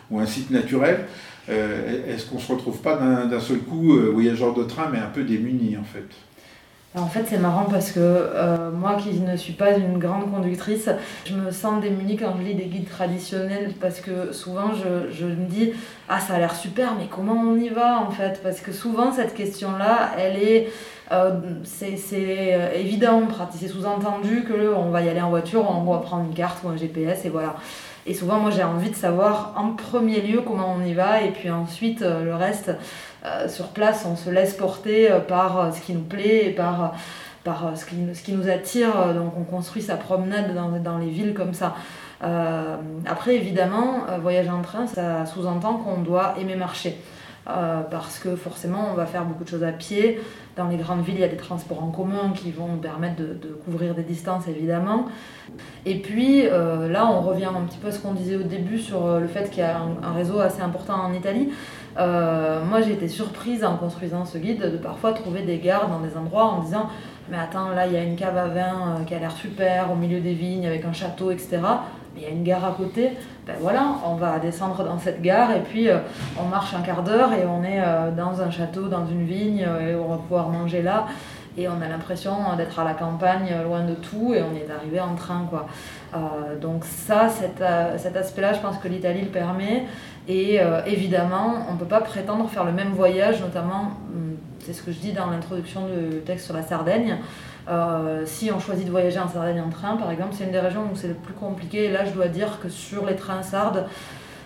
ou, 0.10 0.19
un 0.19 0.25
site 0.25 0.51
naturel, 0.51 1.06
est-ce 1.47 2.25
qu'on 2.25 2.36
ne 2.36 2.41
se 2.41 2.51
retrouve 2.51 2.80
pas 2.82 2.97
d'un 2.97 3.39
seul 3.39 3.60
coup 3.60 3.97
voyageur 4.12 4.54
de 4.54 4.63
train 4.63 4.89
mais 4.91 4.99
un 4.99 5.08
peu 5.08 5.23
démuni 5.23 5.77
en 5.77 5.86
fait? 5.86 6.04
En 6.93 7.08
fait, 7.08 7.23
c'est 7.25 7.38
marrant 7.38 7.67
parce 7.69 7.91
que 7.91 7.99
euh, 8.01 8.69
moi 8.69 8.97
qui 9.01 9.17
ne 9.21 9.38
suis 9.38 9.54
pas 9.54 9.77
une 9.77 9.97
grande 9.97 10.30
conductrice, 10.30 10.89
je 11.23 11.36
me 11.36 11.49
sens 11.49 11.82
démunie 11.82 12.17
quand 12.17 12.36
je 12.38 12.43
lis 12.43 12.54
des 12.54 12.65
guides 12.65 12.89
traditionnels 12.89 13.71
parce 13.80 14.01
que 14.01 14.34
souvent 14.34 14.71
je 14.73 15.25
me 15.25 15.45
dis 15.45 15.71
Ah, 16.10 16.19
ça 16.19 16.34
a 16.34 16.39
l'air 16.39 16.54
super, 16.54 16.95
mais 16.99 17.08
comment 17.10 17.41
on 17.41 17.56
y 17.56 17.69
va 17.69 18.01
en 18.01 18.12
fait? 18.12 18.41
Parce 18.43 18.60
que 18.60 18.73
souvent 18.73 19.13
cette 19.13 19.34
question-là, 19.34 20.12
elle 20.17 20.36
est. 20.38 20.67
Euh, 21.12 21.39
c'est 21.63 21.97
euh, 22.13 22.71
évident, 22.74 23.24
c'est 23.54 23.67
sous-entendu 23.67 24.43
que 24.43 24.74
on 24.74 24.91
va 24.91 25.02
y 25.02 25.10
aller 25.10 25.21
en 25.21 25.30
voiture, 25.30 25.69
on 25.69 25.84
va 25.91 26.00
prendre 26.00 26.26
une 26.26 26.34
carte 26.34 26.63
ou 26.63 26.69
un 26.69 26.78
GPS 26.78 27.26
et 27.26 27.30
voilà. 27.30 27.56
Et 28.06 28.13
souvent, 28.13 28.39
moi 28.39 28.50
j'ai 28.50 28.63
envie 28.63 28.89
de 28.89 28.95
savoir 28.95 29.54
en 29.58 29.74
premier 29.74 30.21
lieu 30.21 30.41
comment 30.41 30.76
on 30.76 30.84
y 30.84 30.93
va 30.93 31.21
et 31.21 31.30
puis 31.30 31.52
ensuite 31.52 32.02
le 32.02 32.34
reste 32.34 32.71
euh, 33.24 33.47
sur 33.47 33.67
place, 33.67 34.06
on 34.10 34.15
se 34.15 34.32
laisse 34.32 34.56
porter 34.56 35.12
euh, 35.12 35.19
par 35.19 35.60
euh, 35.60 35.71
ce 35.71 35.80
qui 35.80 35.93
nous 35.93 36.02
plaît 36.02 36.47
et 36.47 36.50
par, 36.50 36.95
par 37.43 37.78
ce, 37.78 37.86
qui, 37.86 37.95
ce 38.15 38.24
qui 38.24 38.34
nous 38.34 38.50
attire. 38.50 39.13
Donc 39.13 39.34
on 39.38 39.43
construit 39.43 39.84
sa 39.84 39.95
promenade 39.95 40.56
dans, 40.56 40.69
dans 40.80 40.97
les 40.97 41.10
villes 41.10 41.34
comme 41.36 41.54
ça. 41.54 41.76
après, 43.06 43.36
évidemment, 43.36 44.06
voyager 44.21 44.50
en 44.50 44.62
train, 44.62 44.86
ça 44.86 45.26
sous-entend 45.26 45.76
qu'on 45.78 46.02
doit 46.02 46.36
aimer 46.39 46.56
marcher. 46.56 46.97
Parce 47.45 48.19
que 48.19 48.36
forcément, 48.36 48.89
on 48.91 48.93
va 48.93 49.06
faire 49.06 49.25
beaucoup 49.25 49.43
de 49.43 49.49
choses 49.49 49.63
à 49.63 49.71
pied. 49.71 50.19
Dans 50.56 50.67
les 50.67 50.77
grandes 50.77 51.04
villes, 51.04 51.15
il 51.15 51.21
y 51.21 51.25
a 51.25 51.30
des 51.30 51.38
transports 51.38 51.84
en 51.84 51.89
commun 51.89 52.34
qui 52.36 52.51
vont 52.51 52.77
permettre 52.77 53.15
de, 53.17 53.58
couvrir 53.65 53.95
des 53.95 54.04
distances, 54.04 54.47
évidemment. 54.47 55.08
Et 55.86 55.99
puis, 55.99 56.43
là, 56.43 57.08
on 57.08 57.21
revient 57.21 57.45
un 57.45 57.65
petit 57.65 57.77
peu 57.77 57.88
à 57.88 57.91
ce 57.91 57.99
qu'on 57.99 58.13
disait 58.13 58.36
au 58.36 58.43
début 58.43 58.77
sur 58.77 59.19
le 59.19 59.27
fait 59.27 59.49
qu'il 59.49 59.60
y 59.60 59.65
a 59.65 59.77
un, 59.80 60.13
réseau 60.13 60.39
assez 60.39 60.62
important 60.62 60.95
en 60.95 61.13
Italie. 61.13 61.49
Euh, 61.97 62.63
moi, 62.63 62.82
j'ai 62.82 62.93
été 62.93 63.08
surprise 63.08 63.63
en 63.63 63.75
construisant 63.75 64.25
ce 64.25 64.38
guide 64.38 64.62
de 64.62 64.77
parfois 64.77 65.13
trouver 65.13 65.41
des 65.41 65.58
gares 65.58 65.89
dans 65.89 65.99
des 65.99 66.15
endroits 66.15 66.45
en 66.45 66.60
disant 66.60 66.89
Mais 67.30 67.38
attends, 67.38 67.69
là, 67.69 67.88
il 67.88 67.93
y 67.93 67.97
a 67.97 68.04
une 68.04 68.15
cave 68.15 68.38
à 68.38 68.47
vin 68.47 68.95
euh, 68.99 69.04
qui 69.04 69.13
a 69.13 69.19
l'air 69.19 69.32
super 69.32 69.91
au 69.91 69.95
milieu 69.95 70.19
des 70.19 70.34
vignes 70.34 70.67
avec 70.67 70.86
un 70.86 70.93
château, 70.93 71.32
etc. 71.32 71.60
Il 72.15 72.24
y 72.24 72.26
a 72.26 72.30
une 72.30 72.43
gare 72.43 72.65
à 72.65 72.71
côté. 72.71 73.12
Ben 73.47 73.56
voilà, 73.60 73.95
on 74.06 74.15
va 74.15 74.39
descendre 74.39 74.84
dans 74.84 75.00
cette 75.00 75.21
gare 75.21 75.52
et 75.52 75.62
puis 75.62 75.89
euh, 75.89 76.00
on 76.39 76.45
marche 76.45 76.74
un 76.74 76.82
quart 76.82 77.04
d'heure 77.04 77.34
et 77.34 77.45
on 77.45 77.63
est 77.63 77.82
dans 78.15 78.41
un 78.41 78.52
château, 78.52 78.88
dans 78.88 79.06
une 79.06 79.26
vigne 79.26 79.60
et 79.60 79.95
on 79.95 80.10
va 80.10 80.17
pouvoir 80.17 80.50
manger 80.50 80.82
là. 80.82 81.08
Et 81.58 81.67
on 81.67 81.82
a 81.82 81.88
l'impression 81.89 82.34
d'être 82.56 82.80
à 82.80 82.86
la 82.86 82.93
campagne, 82.93 83.54
loin 83.65 83.84
de 83.84 83.93
tout, 83.93 84.34
et 84.34 84.41
on 84.41 84.56
est 84.56 84.71
arrivé 84.74 85.02
en 85.02 85.15
train. 85.15 85.45
quoi. 85.50 85.67
donc 86.62 86.86
ça, 86.86 87.28
cet, 87.28 87.62
cet 87.97 88.15
aspect-là, 88.15 88.54
je 88.54 88.60
pense 88.60 88.78
que 88.78 88.88
l'Italie 88.88 89.21
le 89.21 89.28
permet. 89.28 89.86
Et 90.28 90.60
euh, 90.60 90.82
évidemment, 90.86 91.65
on 91.69 91.74
ne 91.74 91.78
peut 91.78 91.86
pas 91.86 92.02
prétendre 92.02 92.47
faire 92.50 92.63
le 92.63 92.71
même 92.71 92.91
voyage, 92.91 93.41
notamment, 93.41 93.91
hum, 94.13 94.38
c'est 94.60 94.74
ce 94.74 94.84
que 94.84 94.91
je 94.91 95.00
dis 95.00 95.13
dans 95.13 95.30
l'introduction 95.30 95.88
du 95.88 96.19
texte 96.19 96.45
sur 96.45 96.56
la 96.56 96.62
Sardaigne. 96.62 97.17
Euh, 97.69 98.24
si 98.26 98.52
on 98.52 98.60
choisit 98.60 98.86
de 98.86 98.91
voyager 98.91 99.19
en 99.19 99.28
Sardaigne 99.28 99.62
en 99.62 99.69
train, 99.69 99.95
par 99.97 100.12
exemple, 100.12 100.34
c'est 100.38 100.45
une 100.45 100.52
des 100.52 100.60
régions 100.60 100.89
où 100.91 100.95
c'est 100.95 101.08
le 101.08 101.13
plus 101.13 101.34
compliqué. 101.34 101.86
Et 101.86 101.91
là, 101.91 102.06
je 102.06 102.12
dois 102.12 102.28
dire 102.28 102.60
que 102.62 102.69
sur 102.69 103.06
les 103.06 103.15
trains 103.15 103.43
sardes, 103.43 103.86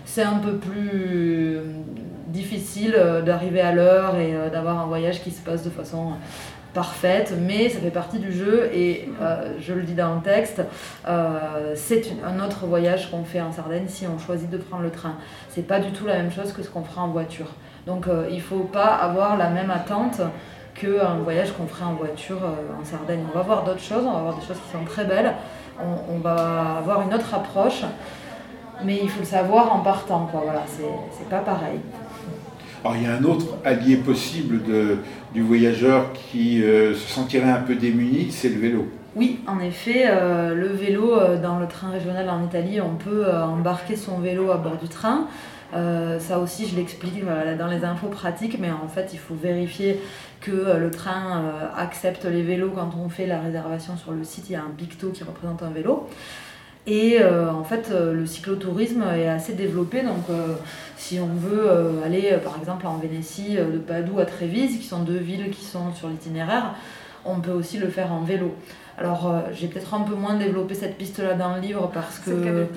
c'est 0.06 0.23
un 0.23 0.38
peu 0.38 0.58
plus 0.58 1.58
hum, 1.58 1.84
difficile 2.28 2.95
euh, 2.97 3.21
d'arriver 3.21 3.62
à 3.62 3.71
l'heure 3.71 4.17
et 4.17 4.34
d'avoir 4.51 4.80
un 4.80 4.86
voyage 4.86 5.21
qui 5.21 5.32
se 5.32 5.41
passe 5.41 5.63
de 5.63 5.69
façon 5.69 6.13
parfaite, 6.75 7.34
mais 7.39 7.69
ça 7.69 7.80
fait 7.80 7.89
partie 7.89 8.19
du 8.19 8.32
jeu 8.32 8.69
et 8.71 9.10
euh, 9.21 9.54
je 9.60 9.73
le 9.73 9.82
dis 9.82 9.95
dans 9.95 10.13
le 10.13 10.21
texte, 10.21 10.62
euh, 11.08 11.73
c'est 11.73 12.04
un 12.23 12.43
autre 12.45 12.67
voyage 12.67 13.10
qu'on 13.10 13.23
fait 13.23 13.41
en 13.41 13.51
Sardaigne 13.51 13.88
si 13.88 14.06
on 14.06 14.19
choisit 14.19 14.49
de 14.49 14.58
prendre 14.58 14.84
le 14.84 14.91
train. 14.91 15.15
C'est 15.49 15.65
pas 15.65 15.80
du 15.80 15.91
tout 15.91 16.06
la 16.06 16.17
même 16.17 16.32
chose 16.32 16.51
que 16.51 16.62
ce 16.62 16.69
qu'on 16.69 16.84
fera 16.84 17.04
en 17.04 17.08
voiture. 17.08 17.47
Donc 17.88 18.08
euh, 18.08 18.28
il 18.30 18.41
faut 18.41 18.65
pas 18.65 18.93
avoir 18.93 19.38
la 19.38 19.49
même 19.49 19.71
attente 19.71 20.21
qu'un 20.75 21.15
voyage 21.23 21.53
qu'on 21.53 21.65
ferait 21.67 21.85
en 21.85 21.93
voiture 21.93 22.38
en 22.79 22.83
Sardaigne. 22.85 23.21
On 23.33 23.38
va 23.38 23.43
voir 23.43 23.63
d'autres 23.63 23.81
choses, 23.81 24.03
on 24.05 24.11
va 24.11 24.21
voir 24.21 24.35
des 24.35 24.45
choses 24.45 24.57
qui 24.57 24.71
sont 24.77 24.85
très 24.85 25.05
belles, 25.05 25.33
on, 25.79 26.19
va 26.19 26.77
avoir 26.77 27.01
une 27.01 27.13
autre 27.13 27.33
approche, 27.33 27.83
mais 28.83 28.99
il 29.01 29.09
faut 29.09 29.21
le 29.21 29.25
savoir 29.25 29.73
en 29.73 29.79
partant, 29.79 30.27
quoi. 30.31 30.41
Voilà, 30.43 30.63
c'est 30.67 31.29
pas 31.29 31.39
pareil. 31.39 31.79
Alors 32.85 32.97
il 32.97 33.03
y 33.03 33.07
a 33.07 33.15
un 33.15 33.23
autre 33.23 33.47
allié 33.65 33.95
possible 33.95 34.61
de, 34.61 34.99
du 35.33 35.41
voyageur 35.41 36.13
qui 36.13 36.63
euh, 36.63 36.93
se 36.93 37.11
sentirait 37.11 37.49
un 37.49 37.61
peu 37.61 37.73
démuni, 37.73 38.27
c'est 38.29 38.49
le 38.49 38.59
vélo. 38.59 38.88
Oui, 39.15 39.39
en 39.47 39.59
effet, 39.59 40.03
euh, 40.05 40.53
le 40.53 40.67
vélo 40.67 41.17
euh, 41.17 41.41
dans 41.41 41.57
le 41.57 41.65
train 41.67 41.89
régional 41.89 42.29
en 42.29 42.43
Italie, 42.43 42.79
on 42.81 42.93
peut 42.93 43.25
embarquer 43.27 43.95
son 43.95 44.19
vélo 44.19 44.51
à 44.51 44.57
bord 44.57 44.77
du 44.77 44.88
train. 44.88 45.25
ça 45.73 46.38
aussi, 46.38 46.67
je 46.67 46.75
l'explique 46.75 47.23
dans 47.57 47.67
les 47.67 47.83
infos 47.83 48.07
pratiques, 48.07 48.59
mais 48.59 48.69
en 48.69 48.88
fait, 48.88 49.09
il 49.13 49.19
faut 49.19 49.33
vérifier 49.33 49.99
que 50.45 50.77
le 50.77 50.91
train 50.91 51.43
accepte 51.75 52.25
les 52.25 52.43
vélos 52.43 52.71
quand 52.75 52.91
on 53.03 53.10
fait 53.10 53.25
la 53.25 53.39
réservation 53.39 53.97
sur 53.97 54.12
le 54.12 54.23
site. 54.23 54.49
Il 54.49 54.53
y 54.53 54.55
a 54.55 54.62
un 54.62 54.73
picto 54.77 55.10
qui 55.10 55.23
représente 55.23 55.63
un 55.63 55.71
vélo. 55.71 56.08
Et 56.88 57.17
euh, 57.19 57.51
en 57.51 57.63
fait, 57.63 57.89
euh, 57.91 58.13
le 58.13 58.25
cyclotourisme 58.25 59.03
est 59.15 59.27
assez 59.27 59.53
développé. 59.53 60.03
Donc, 60.03 60.29
euh, 60.29 60.53
si 60.97 61.19
on 61.19 61.34
veut 61.34 61.69
aller, 62.03 62.38
par 62.43 62.58
exemple, 62.60 62.86
en 62.86 62.97
Vénétie, 62.97 63.55
de 63.55 63.77
Padoue 63.77 64.19
à 64.19 64.25
Trévise, 64.25 64.77
qui 64.77 64.86
sont 64.86 65.01
deux 65.01 65.17
villes 65.17 65.49
qui 65.49 65.65
sont 65.65 65.93
sur 65.93 66.10
l'itinéraire, 66.10 66.75
on 67.25 67.39
peut 67.39 67.51
aussi 67.51 67.77
le 67.77 67.89
faire 67.89 68.13
en 68.13 68.21
vélo. 68.21 68.55
Alors, 68.97 69.43
j'ai 69.51 69.67
peut-être 69.67 69.93
un 69.93 70.01
peu 70.01 70.15
moins 70.15 70.36
développé 70.36 70.73
cette 70.73 70.97
piste-là 70.97 71.34
dans 71.34 71.55
le 71.55 71.62
livre 71.62 71.89
parce 71.93 72.19
que. 72.19 72.67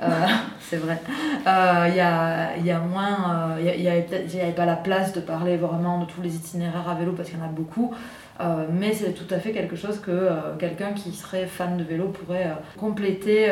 c'est 0.60 0.76
vrai. 0.76 1.00
Il 1.46 1.96
y, 1.96 2.00
a, 2.00 2.56
y, 2.58 2.70
a, 2.70 2.78
moins. 2.78 3.56
Il 3.58 3.80
n'y 3.80 3.88
avait 3.88 4.52
pas 4.52 4.66
la 4.66 4.76
place 4.76 5.12
de 5.12 5.20
parler 5.20 5.56
vraiment 5.56 6.00
de 6.00 6.06
tous 6.06 6.22
les 6.22 6.34
itinéraires 6.34 6.88
à 6.88 6.94
vélo 6.94 7.12
parce 7.12 7.30
qu'il 7.30 7.38
y 7.38 7.42
en 7.42 7.44
a 7.44 7.48
beaucoup. 7.48 7.94
Euh, 8.40 8.66
mais 8.70 8.92
c'est 8.92 9.12
tout 9.12 9.32
à 9.34 9.38
fait 9.38 9.52
quelque 9.52 9.76
chose 9.76 9.98
que 9.98 10.10
euh, 10.10 10.56
quelqu'un 10.58 10.92
qui 10.92 11.12
serait 11.12 11.46
fan 11.46 11.78
de 11.78 11.84
vélo 11.84 12.08
pourrait 12.08 12.48
euh, 12.48 12.78
compléter 12.78 13.50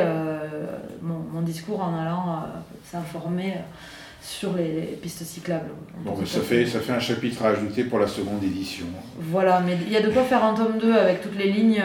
mon, 1.00 1.40
discours 1.40 1.82
en 1.82 1.98
allant 1.98 2.42
s'informer 2.90 3.54
sur 4.20 4.54
les, 4.54 4.98
pistes 5.02 5.22
cyclables. 5.22 5.68
Bon, 5.98 6.16
ça 6.24 6.40
fait, 6.40 6.64
ça 6.64 6.80
fait 6.80 6.92
un 6.92 7.00
chapitre 7.00 7.44
à 7.44 7.48
ajouter 7.48 7.84
pour 7.84 7.98
la 7.98 8.06
seconde 8.06 8.42
édition. 8.42 8.86
Voilà, 9.18 9.60
mais 9.60 9.76
il 9.86 9.92
y 9.92 9.96
a 9.96 10.00
de 10.00 10.10
quoi 10.10 10.22
faire 10.22 10.42
un 10.42 10.54
tome 10.54 10.78
2 10.80 10.94
avec 10.94 11.20
toutes 11.20 11.36
les 11.36 11.52
lignes 11.52 11.82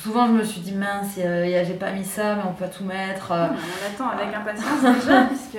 souvent 0.00 0.26
je 0.26 0.32
me 0.32 0.44
suis 0.44 0.60
dit 0.60 0.72
mince, 0.72 1.14
j'ai 1.16 1.76
pas 1.78 1.92
mis 1.92 2.04
ça, 2.04 2.36
mais 2.36 2.42
on 2.48 2.52
peut 2.52 2.70
tout 2.76 2.84
mettre. 2.84 3.30
on 3.30 4.04
attend 4.04 4.10
avec 4.10 4.34
impatience 4.34 4.82
déjà, 4.82 5.22
puisque 5.26 5.58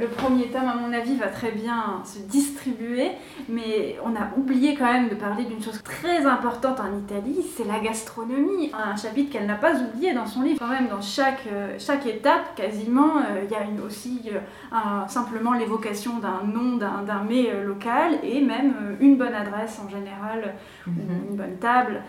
le, 0.00 0.06
premier 0.06 0.46
tome, 0.46 0.68
à 0.68 0.74
mon 0.74 0.92
avis, 0.92 1.16
va 1.16 1.28
très 1.28 1.50
bien 1.50 2.02
se 2.04 2.18
distribuer, 2.20 3.10
mais 3.48 3.96
on 4.04 4.14
a 4.14 4.30
oublié 4.36 4.74
quand 4.74 4.90
même 4.90 5.08
de 5.08 5.14
parler 5.14 5.44
d'une 5.44 5.62
chose 5.62 5.82
très 5.82 6.24
importante 6.26 6.80
en 6.80 6.96
Italie, 6.98 7.44
c'est 7.56 7.66
la 7.66 7.80
gastronomie. 7.80 8.70
Un 8.72 8.96
chapitre 8.96 9.32
qu'elle 9.32 9.46
n'a 9.46 9.56
pas 9.56 9.74
oublié 9.74 10.14
dans 10.14 10.26
son 10.26 10.42
livre. 10.42 10.58
Quand 10.58 10.68
même, 10.68 10.88
dans 10.88 11.00
chaque, 11.00 11.46
euh, 11.52 11.76
chaque 11.78 12.06
étape, 12.06 12.54
quasiment, 12.56 13.16
euh, 13.18 13.44
il 13.44 13.50
y 13.50 13.54
a 13.54 13.64
une, 13.64 13.80
aussi 13.80 14.22
euh, 14.32 15.06
simplement 15.08 15.52
l'évocation 15.52 16.18
d'un 16.18 16.42
nom, 16.44 16.76
d'un 16.76 17.22
mets 17.24 17.50
local, 17.64 18.18
et 18.22 18.40
même 18.40 18.96
une 19.00 19.16
bonne 19.16 19.34
adresse 19.34 19.80
en 19.84 19.88
général, 19.88 20.54
ou 20.86 20.90
mhm. 20.90 21.30
une 21.30 21.36
bonne 21.36 21.56
table. 21.56 22.02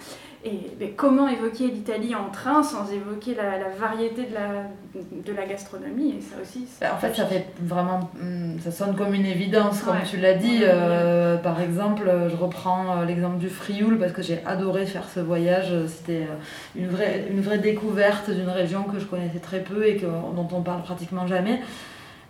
Et 0.45 0.91
comment 0.91 1.27
évoquer 1.27 1.67
l'Italie 1.69 2.13
en 2.13 2.29
train 2.29 2.61
sans 2.61 2.91
évoquer 2.91 3.33
la, 3.33 3.67
variété 3.79 4.27
de 4.27 4.33
la, 4.35 4.65
de 4.93 5.33
la 5.33 5.45
gastronomie 5.47 6.17
Et 6.19 6.21
ça 6.21 6.35
aussi. 6.39 6.67
En 6.83 6.97
fait, 6.97 7.15
ça 7.15 7.25
fait 7.25 7.47
vraiment. 7.61 8.11
Hmm, 8.21 8.59
ça 8.59 8.69
sonne 8.69 8.95
comme 8.95 9.15
une 9.15 9.25
évidence, 9.25 9.81
comme 9.81 9.97
tu 10.07 10.17
l'as 10.17 10.35
dit. 10.35 10.59
Euh, 10.61 11.37
par 11.37 11.59
exemple, 11.61 12.11
je 12.29 12.35
reprends 12.35 12.99
euh, 12.99 13.05
l'exemple 13.05 13.39
du 13.39 13.49
Frioul 13.49 13.97
parce 13.97 14.11
que 14.11 14.21
j'ai 14.21 14.39
adoré 14.45 14.85
faire 14.85 15.09
ce 15.09 15.19
voyage. 15.19 15.73
C'était 15.87 16.27
euh, 16.29 16.35
une 16.75 16.89
vraie, 16.89 17.25
une 17.31 17.41
vraie 17.41 17.57
découverte 17.57 18.29
d'une 18.29 18.49
région 18.49 18.83
que 18.83 18.99
je 18.99 19.05
connaissais 19.05 19.39
très 19.39 19.61
peu 19.61 19.87
et 19.87 19.97
que, 19.97 20.05
dont 20.05 20.47
on 20.51 20.61
parle 20.61 20.83
pratiquement 20.83 21.25
jamais. 21.25 21.59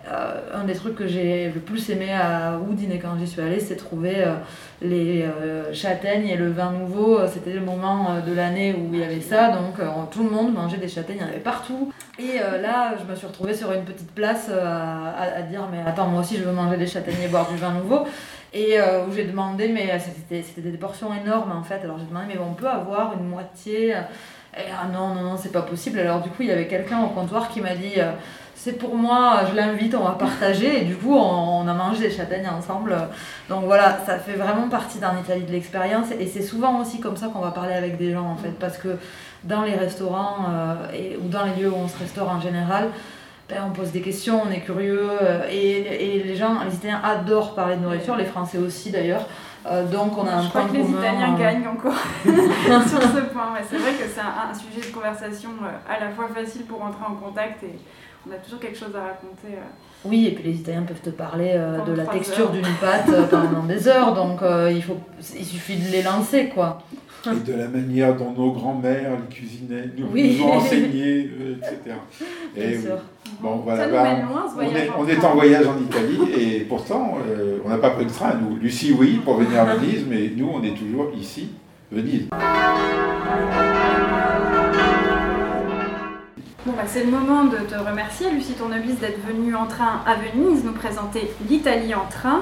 Euh, 0.07 0.39
un 0.53 0.65
des 0.65 0.75
trucs 0.75 0.95
que 0.95 1.07
j'ai 1.07 1.49
le 1.49 1.59
plus 1.59 1.89
aimé 1.89 2.13
à 2.13 2.59
Oudine 2.59 2.91
et 2.91 2.99
quand 2.99 3.17
j'y 3.17 3.25
suis 3.25 3.41
allée, 3.41 3.59
c'est 3.59 3.75
trouver 3.75 4.17
euh, 4.17 4.35
les 4.81 5.23
euh, 5.23 5.73
châtaignes 5.73 6.27
et 6.27 6.35
le 6.35 6.51
vin 6.51 6.71
nouveau. 6.71 7.25
C'était 7.27 7.53
le 7.53 7.61
moment 7.61 8.21
de 8.25 8.33
l'année 8.33 8.73
où 8.73 8.93
il 8.93 8.99
y 8.99 9.03
avait 9.03 9.21
ça, 9.21 9.49
donc 9.49 9.75
tout 10.11 10.23
le 10.23 10.29
monde 10.29 10.53
mangeait 10.53 10.77
des 10.77 10.87
châtaignes, 10.87 11.17
il 11.19 11.21
y 11.21 11.25
en 11.25 11.29
avait 11.29 11.39
partout. 11.39 11.91
Et 12.19 12.37
là, 12.37 12.93
je 12.99 13.09
me 13.09 13.15
suis 13.15 13.25
retrouvée 13.25 13.55
sur 13.55 13.71
une 13.71 13.83
petite 13.83 14.11
place 14.11 14.49
à, 14.49 15.41
dire 15.41 15.67
Mais 15.71 15.79
attends, 15.85 16.07
moi 16.07 16.21
aussi 16.21 16.37
je 16.37 16.43
veux 16.43 16.51
manger 16.51 16.77
des 16.77 16.87
châtaignes 16.87 17.21
et 17.23 17.27
boire 17.27 17.49
du 17.49 17.57
vin 17.57 17.73
nouveau. 17.73 18.05
Et 18.53 18.77
où 18.79 19.11
j'ai 19.13 19.25
demandé, 19.25 19.67
mais 19.69 19.99
c'était 19.99 20.69
des 20.69 20.77
portions 20.77 21.09
énormes 21.13 21.51
en 21.51 21.63
fait. 21.63 21.79
Alors 21.83 21.97
j'ai 21.97 22.05
demandé 22.05 22.27
Mais 22.33 22.39
on 22.39 22.53
peut 22.53 22.67
avoir 22.67 23.13
une 23.19 23.27
moitié 23.27 23.95
et, 24.57 24.71
ah 24.71 24.87
non, 24.87 25.13
non, 25.13 25.21
non, 25.21 25.37
c'est 25.37 25.51
pas 25.51 25.61
possible. 25.61 25.99
Alors 25.99 26.21
du 26.21 26.29
coup, 26.29 26.41
il 26.43 26.47
y 26.47 26.51
avait 26.51 26.67
quelqu'un 26.67 27.01
au 27.01 27.07
comptoir 27.07 27.49
qui 27.49 27.61
m'a 27.61 27.75
dit 27.75 27.95
c'est 28.65 28.79
pour 28.79 28.95
moi, 28.95 29.41
je 29.47 29.55
l'invite, 29.55 29.93
on 29.93 30.03
va 30.03 30.13
partager. 30.13 30.81
Et 30.81 30.85
du 30.85 30.95
coup, 30.95 31.13
on, 31.13 31.67
a 31.67 31.73
mangé 31.73 32.07
des 32.07 32.11
châtaignes 32.11 32.47
ensemble. 32.47 32.97
Donc 33.47 33.65
voilà, 33.65 33.99
ça 34.07 34.17
fait 34.17 34.33
vraiment 34.33 34.69
partie 34.69 34.97
d'un 34.97 35.19
Italie 35.19 35.43
de 35.43 35.51
l'expérience. 35.51 36.07
Et 36.19 36.25
c'est 36.25 36.41
souvent 36.41 36.81
aussi 36.81 36.99
comme 36.99 37.15
ça 37.15 37.27
qu'on 37.27 37.41
va 37.41 37.51
parler 37.51 37.75
avec 37.75 37.97
des 37.97 38.11
gens, 38.11 38.25
en 38.25 38.35
fait. 38.35 38.57
Parce 38.59 38.79
que 38.79 38.97
dans 39.43 39.61
les 39.61 39.75
restaurants 39.75 40.47
euh, 40.49 41.15
ou 41.23 41.27
dans 41.27 41.43
les 41.43 41.61
lieux 41.61 41.69
où 41.69 41.75
on 41.75 41.87
se 41.87 41.99
restaure 41.99 42.27
en 42.27 42.41
général, 42.41 42.89
ben, 43.49 43.57
on 43.67 43.69
pose 43.69 43.91
des 43.91 44.01
questions, 44.01 44.41
on 44.43 44.51
est 44.51 44.61
curieux. 44.61 45.11
Euh, 45.21 45.47
et, 45.51 46.15
et, 46.17 46.23
les 46.23 46.35
gens, 46.35 46.63
les 46.67 46.73
Italiens 46.73 47.01
adorent 47.03 47.53
parler 47.53 47.75
de 47.75 47.81
nourriture, 47.81 48.15
les 48.15 48.25
Français 48.25 48.57
aussi 48.57 48.89
d'ailleurs. 48.89 49.27
Donc 49.91 50.17
on 50.17 50.27
a 50.27 50.33
un 50.33 50.41
Je 50.43 50.49
crois 50.49 50.65
que 50.65 50.73
les 50.73 50.89
Italiens 50.89 51.33
euh, 51.35 51.39
gagnent 51.39 51.67
encore 51.67 51.93
sur 52.25 53.01
ce 53.01 53.21
point. 53.33 53.53
Ouais, 53.53 53.63
c'est 53.69 53.77
vrai 53.77 53.91
que 53.93 54.03
c'est 54.13 54.21
un, 54.21 54.49
un 54.51 54.53
sujet 54.53 54.87
de 54.89 54.93
conversation 54.93 55.49
euh, 55.63 55.91
à 55.93 55.99
la 55.99 56.11
fois 56.11 56.27
facile 56.27 56.65
pour 56.65 56.83
entrer 56.83 57.05
en 57.07 57.15
contact 57.15 57.63
et 57.63 57.75
on 58.27 58.31
a 58.33 58.37
toujours 58.37 58.59
quelque 58.59 58.77
chose 58.77 58.95
à 58.95 59.01
raconter. 59.01 59.53
euh. 59.53 59.61
Oui, 60.07 60.27
et 60.27 60.31
puis 60.35 60.43
les 60.43 60.55
Italiens 60.59 60.83
peuvent 60.83 61.01
te 61.01 61.09
parler 61.09 61.53
euh, 61.55 61.81
de 61.83 61.93
la 61.93 62.05
texture 62.05 62.51
d'une 62.51 62.61
pâte 62.79 63.09
euh, 63.09 63.23
pendant 63.23 63.63
des 63.63 63.87
heures, 63.87 64.13
donc 64.13 64.41
euh, 64.43 64.71
il, 64.71 64.83
faut, 64.83 64.97
il 65.35 65.45
suffit 65.45 65.77
de 65.77 65.89
les 65.91 66.03
lancer, 66.03 66.49
quoi. 66.49 66.77
Et 67.33 67.51
de 67.51 67.57
la 67.57 67.67
manière 67.67 68.15
dont 68.15 68.31
nos 68.31 68.51
grands-mères 68.51 69.11
les 69.19 69.35
cuisinaient, 69.35 69.89
nous, 69.97 70.07
Oui. 70.13 70.37
nous 70.39 70.45
ont 70.45 70.53
enseigné, 70.53 71.29
euh, 71.39 71.55
etc. 71.57 71.95
Et 72.55 72.59
Bien 72.67 72.69
oui. 72.77 72.81
sûr. 72.83 72.97
Bon, 73.41 73.55
voilà, 73.63 73.87
bah, 73.87 74.03
loin 74.21 74.45
on, 74.57 74.61
est, 74.61 74.89
en 74.89 74.93
on 74.99 75.07
est 75.07 75.25
en 75.25 75.33
voyage 75.33 75.65
en 75.67 75.77
Italie 75.79 76.19
et 76.39 76.59
pourtant, 76.61 77.17
euh, 77.27 77.57
on 77.65 77.69
n'a 77.69 77.77
pas 77.77 77.89
pris 77.91 78.05
le 78.05 78.11
train, 78.11 78.33
nous. 78.35 78.55
Lucie, 78.57 78.95
oui, 78.97 79.19
pour 79.25 79.35
venir 79.37 79.59
à 79.61 79.75
Venise, 79.75 80.05
mais 80.07 80.31
nous, 80.35 80.49
on 80.53 80.63
est 80.63 80.75
toujours 80.77 81.11
ici, 81.17 81.49
Venise. 81.91 82.27
Bon, 86.65 86.71
bah, 86.75 86.83
c'est 86.87 87.03
le 87.03 87.11
moment 87.11 87.45
de 87.45 87.57
te 87.57 87.75
remercier, 87.77 88.31
Lucie 88.31 88.53
Tournevis, 88.53 88.99
d'être 88.99 89.19
venue 89.25 89.55
en 89.55 89.67
train 89.67 90.01
à 90.05 90.15
Venise 90.15 90.63
nous 90.63 90.71
présenter 90.73 91.29
l'Italie 91.49 91.93
en 91.93 92.05
train 92.09 92.41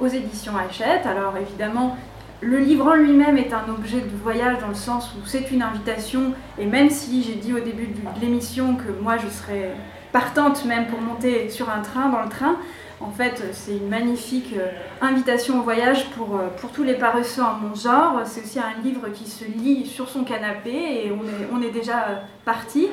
aux 0.00 0.06
éditions 0.08 0.52
Hachette. 0.56 1.06
Alors 1.06 1.34
évidemment, 1.40 1.96
le 2.44 2.58
livre 2.58 2.86
en 2.86 2.94
lui-même 2.94 3.38
est 3.38 3.52
un 3.52 3.68
objet 3.70 4.00
de 4.00 4.16
voyage 4.22 4.58
dans 4.60 4.68
le 4.68 4.74
sens 4.74 5.14
où 5.14 5.26
c'est 5.26 5.50
une 5.50 5.62
invitation. 5.62 6.34
Et 6.58 6.66
même 6.66 6.90
si 6.90 7.22
j'ai 7.22 7.36
dit 7.36 7.54
au 7.54 7.60
début 7.60 7.86
de 7.86 8.20
l'émission 8.20 8.76
que 8.76 8.92
moi 9.02 9.16
je 9.16 9.28
serais 9.28 9.74
partante 10.12 10.64
même 10.64 10.86
pour 10.86 11.00
monter 11.00 11.48
sur 11.48 11.70
un 11.70 11.80
train, 11.80 12.10
dans 12.10 12.22
le 12.22 12.28
train, 12.28 12.56
en 13.00 13.10
fait 13.10 13.42
c'est 13.52 13.76
une 13.76 13.88
magnifique 13.88 14.54
euh, 14.56 14.68
invitation 15.00 15.60
au 15.60 15.62
voyage 15.62 16.10
pour, 16.10 16.36
euh, 16.36 16.48
pour 16.60 16.70
tous 16.70 16.84
les 16.84 16.94
paresseux 16.94 17.42
en 17.42 17.54
mon 17.54 17.74
genre. 17.74 18.20
C'est 18.24 18.42
aussi 18.42 18.58
un 18.58 18.82
livre 18.82 19.08
qui 19.08 19.28
se 19.28 19.44
lit 19.44 19.86
sur 19.86 20.08
son 20.08 20.22
canapé 20.24 20.70
et 20.70 21.12
on 21.12 21.24
est, 21.24 21.48
on 21.52 21.62
est 21.62 21.72
déjà 21.72 22.08
euh, 22.08 22.14
parti. 22.44 22.88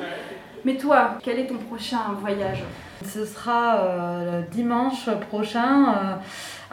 Mais 0.64 0.76
toi, 0.76 1.18
quel 1.22 1.38
est 1.38 1.46
ton 1.46 1.58
prochain 1.58 2.00
voyage? 2.20 2.62
Ce 3.04 3.24
sera 3.24 3.76
euh, 3.84 4.42
dimanche 4.50 5.08
prochain. 5.30 5.94
euh, 5.94 6.14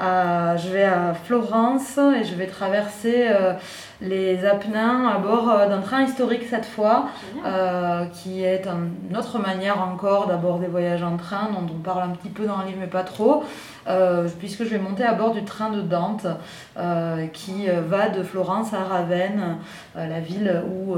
à- 0.01 0.55
je 0.55 0.69
vais 0.69 0.85
à 0.85 1.13
Florence 1.13 1.97
et 1.97 2.23
je 2.23 2.33
vais 2.35 2.47
traverser 2.47 3.25
euh, 3.27 3.51
les 3.99 4.45
Apennins 4.45 5.05
à 5.13 5.17
bord 5.17 5.45
d'un 5.67 5.81
train 5.81 6.03
historique 6.03 6.43
cette 6.49 6.65
fois, 6.65 7.07
qui 8.13 8.43
est 8.45 8.65
un- 8.65 8.87
une 9.09 9.17
autre 9.17 9.39
manière 9.39 9.81
encore 9.81 10.27
d'aborder 10.27 10.67
voyages 10.67 11.03
en 11.03 11.17
train, 11.17 11.49
dont 11.51 11.65
on 11.75 11.79
parle 11.79 12.03
un 12.03 12.09
petit 12.15 12.29
peu 12.29 12.45
dans 12.45 12.59
le 12.59 12.67
livre 12.67 12.77
mais 12.79 12.87
pas 12.87 13.03
trop, 13.03 13.43
puisque 14.39 14.63
je 14.63 14.69
vais 14.69 14.77
monter 14.79 15.03
à 15.03 15.13
bord 15.15 15.33
du 15.33 15.43
train 15.43 15.69
de 15.69 15.81
Dante 15.81 16.27
qui 17.33 17.67
va 17.87 18.07
de 18.07 18.23
Florence 18.23 18.73
à 18.73 18.83
Ravenne, 18.85 19.57
la 19.95 20.19
ville 20.21 20.63
où 20.65 20.95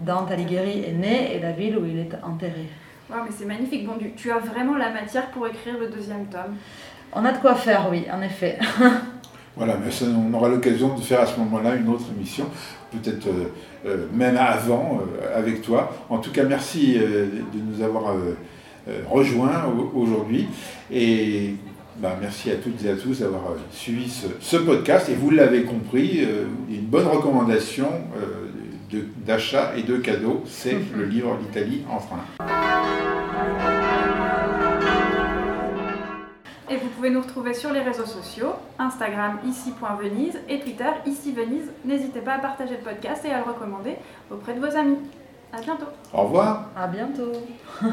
Dante 0.00 0.30
Alighieri 0.30 0.82
est 0.88 0.92
né 0.92 1.36
et 1.36 1.40
la 1.40 1.52
ville 1.52 1.76
où 1.76 1.84
il 1.84 1.98
est 1.98 2.12
enterré. 2.22 2.70
Ouais, 3.10 3.16
mais 3.24 3.30
c'est 3.36 3.44
magnifique. 3.44 3.86
Bon, 3.86 3.94
tu, 4.16 4.30
as 4.30 4.38
vraiment 4.38 4.76
la 4.76 4.90
matière 4.90 5.30
pour 5.30 5.46
écrire 5.46 5.78
le 5.78 5.88
deuxième 5.88 6.26
tome. 6.26 6.56
On 7.12 7.24
a 7.24 7.32
de 7.32 7.38
quoi 7.38 7.54
faire, 7.54 7.88
oui, 7.90 8.04
en 8.12 8.22
effet. 8.22 8.58
Voilà, 9.56 9.76
mais 9.84 9.88
ça, 9.92 10.06
on 10.06 10.34
aura 10.34 10.48
l'occasion 10.48 10.96
de 10.96 11.00
faire 11.00 11.20
à 11.20 11.26
ce 11.26 11.38
moment-là 11.38 11.76
une 11.76 11.88
autre 11.88 12.06
émission, 12.16 12.46
peut-être 12.90 13.28
euh, 13.28 13.44
euh, 13.86 14.06
même 14.12 14.36
avant, 14.36 14.98
euh, 15.00 15.38
avec 15.38 15.62
toi. 15.62 15.92
En 16.10 16.18
tout 16.18 16.32
cas, 16.32 16.42
merci 16.42 16.96
euh, 16.98 17.26
de 17.54 17.60
nous 17.60 17.80
avoir 17.80 18.16
rejoints 19.08 19.64
au- 19.66 19.96
aujourd'hui. 19.96 20.48
Et 20.90 21.54
bah, 21.98 22.16
merci 22.20 22.50
à 22.50 22.56
toutes 22.56 22.84
et 22.84 22.90
à 22.90 22.96
tous 22.96 23.20
d'avoir 23.20 23.42
suivi 23.70 24.10
ce, 24.10 24.26
ce 24.40 24.56
podcast. 24.56 25.08
Et 25.08 25.14
vous 25.14 25.30
l'avez 25.30 25.62
compris, 25.62 26.22
euh, 26.24 26.46
une 26.68 26.86
bonne 26.86 27.06
recommandation 27.06 27.86
euh, 28.16 28.48
d'achat 29.18 29.72
et 29.76 29.82
de 29.82 29.96
cadeau, 29.96 30.42
c'est 30.46 30.78
le 30.96 31.04
livre 31.04 31.36
L'Italie 31.40 31.84
en 31.90 31.98
train. 31.98 32.24
Et 36.70 36.76
vous 36.76 36.88
pouvez 36.88 37.10
nous 37.10 37.20
retrouver 37.20 37.54
sur 37.54 37.72
les 37.72 37.82
réseaux 37.82 38.06
sociaux, 38.06 38.52
Instagram 38.78 39.38
ici.venise 39.46 40.38
et 40.48 40.60
Twitter 40.60 40.90
ici 41.06 41.32
Venise. 41.32 41.70
N'hésitez 41.84 42.20
pas 42.20 42.34
à 42.34 42.38
partager 42.38 42.76
le 42.76 42.82
podcast 42.82 43.24
et 43.24 43.30
à 43.30 43.38
le 43.38 43.44
recommander 43.44 43.96
auprès 44.30 44.54
de 44.54 44.60
vos 44.60 44.76
amis. 44.76 44.98
À 45.52 45.60
bientôt 45.60 45.86
Au 46.12 46.22
revoir 46.22 46.70
À 46.76 46.88
bientôt. 46.88 47.32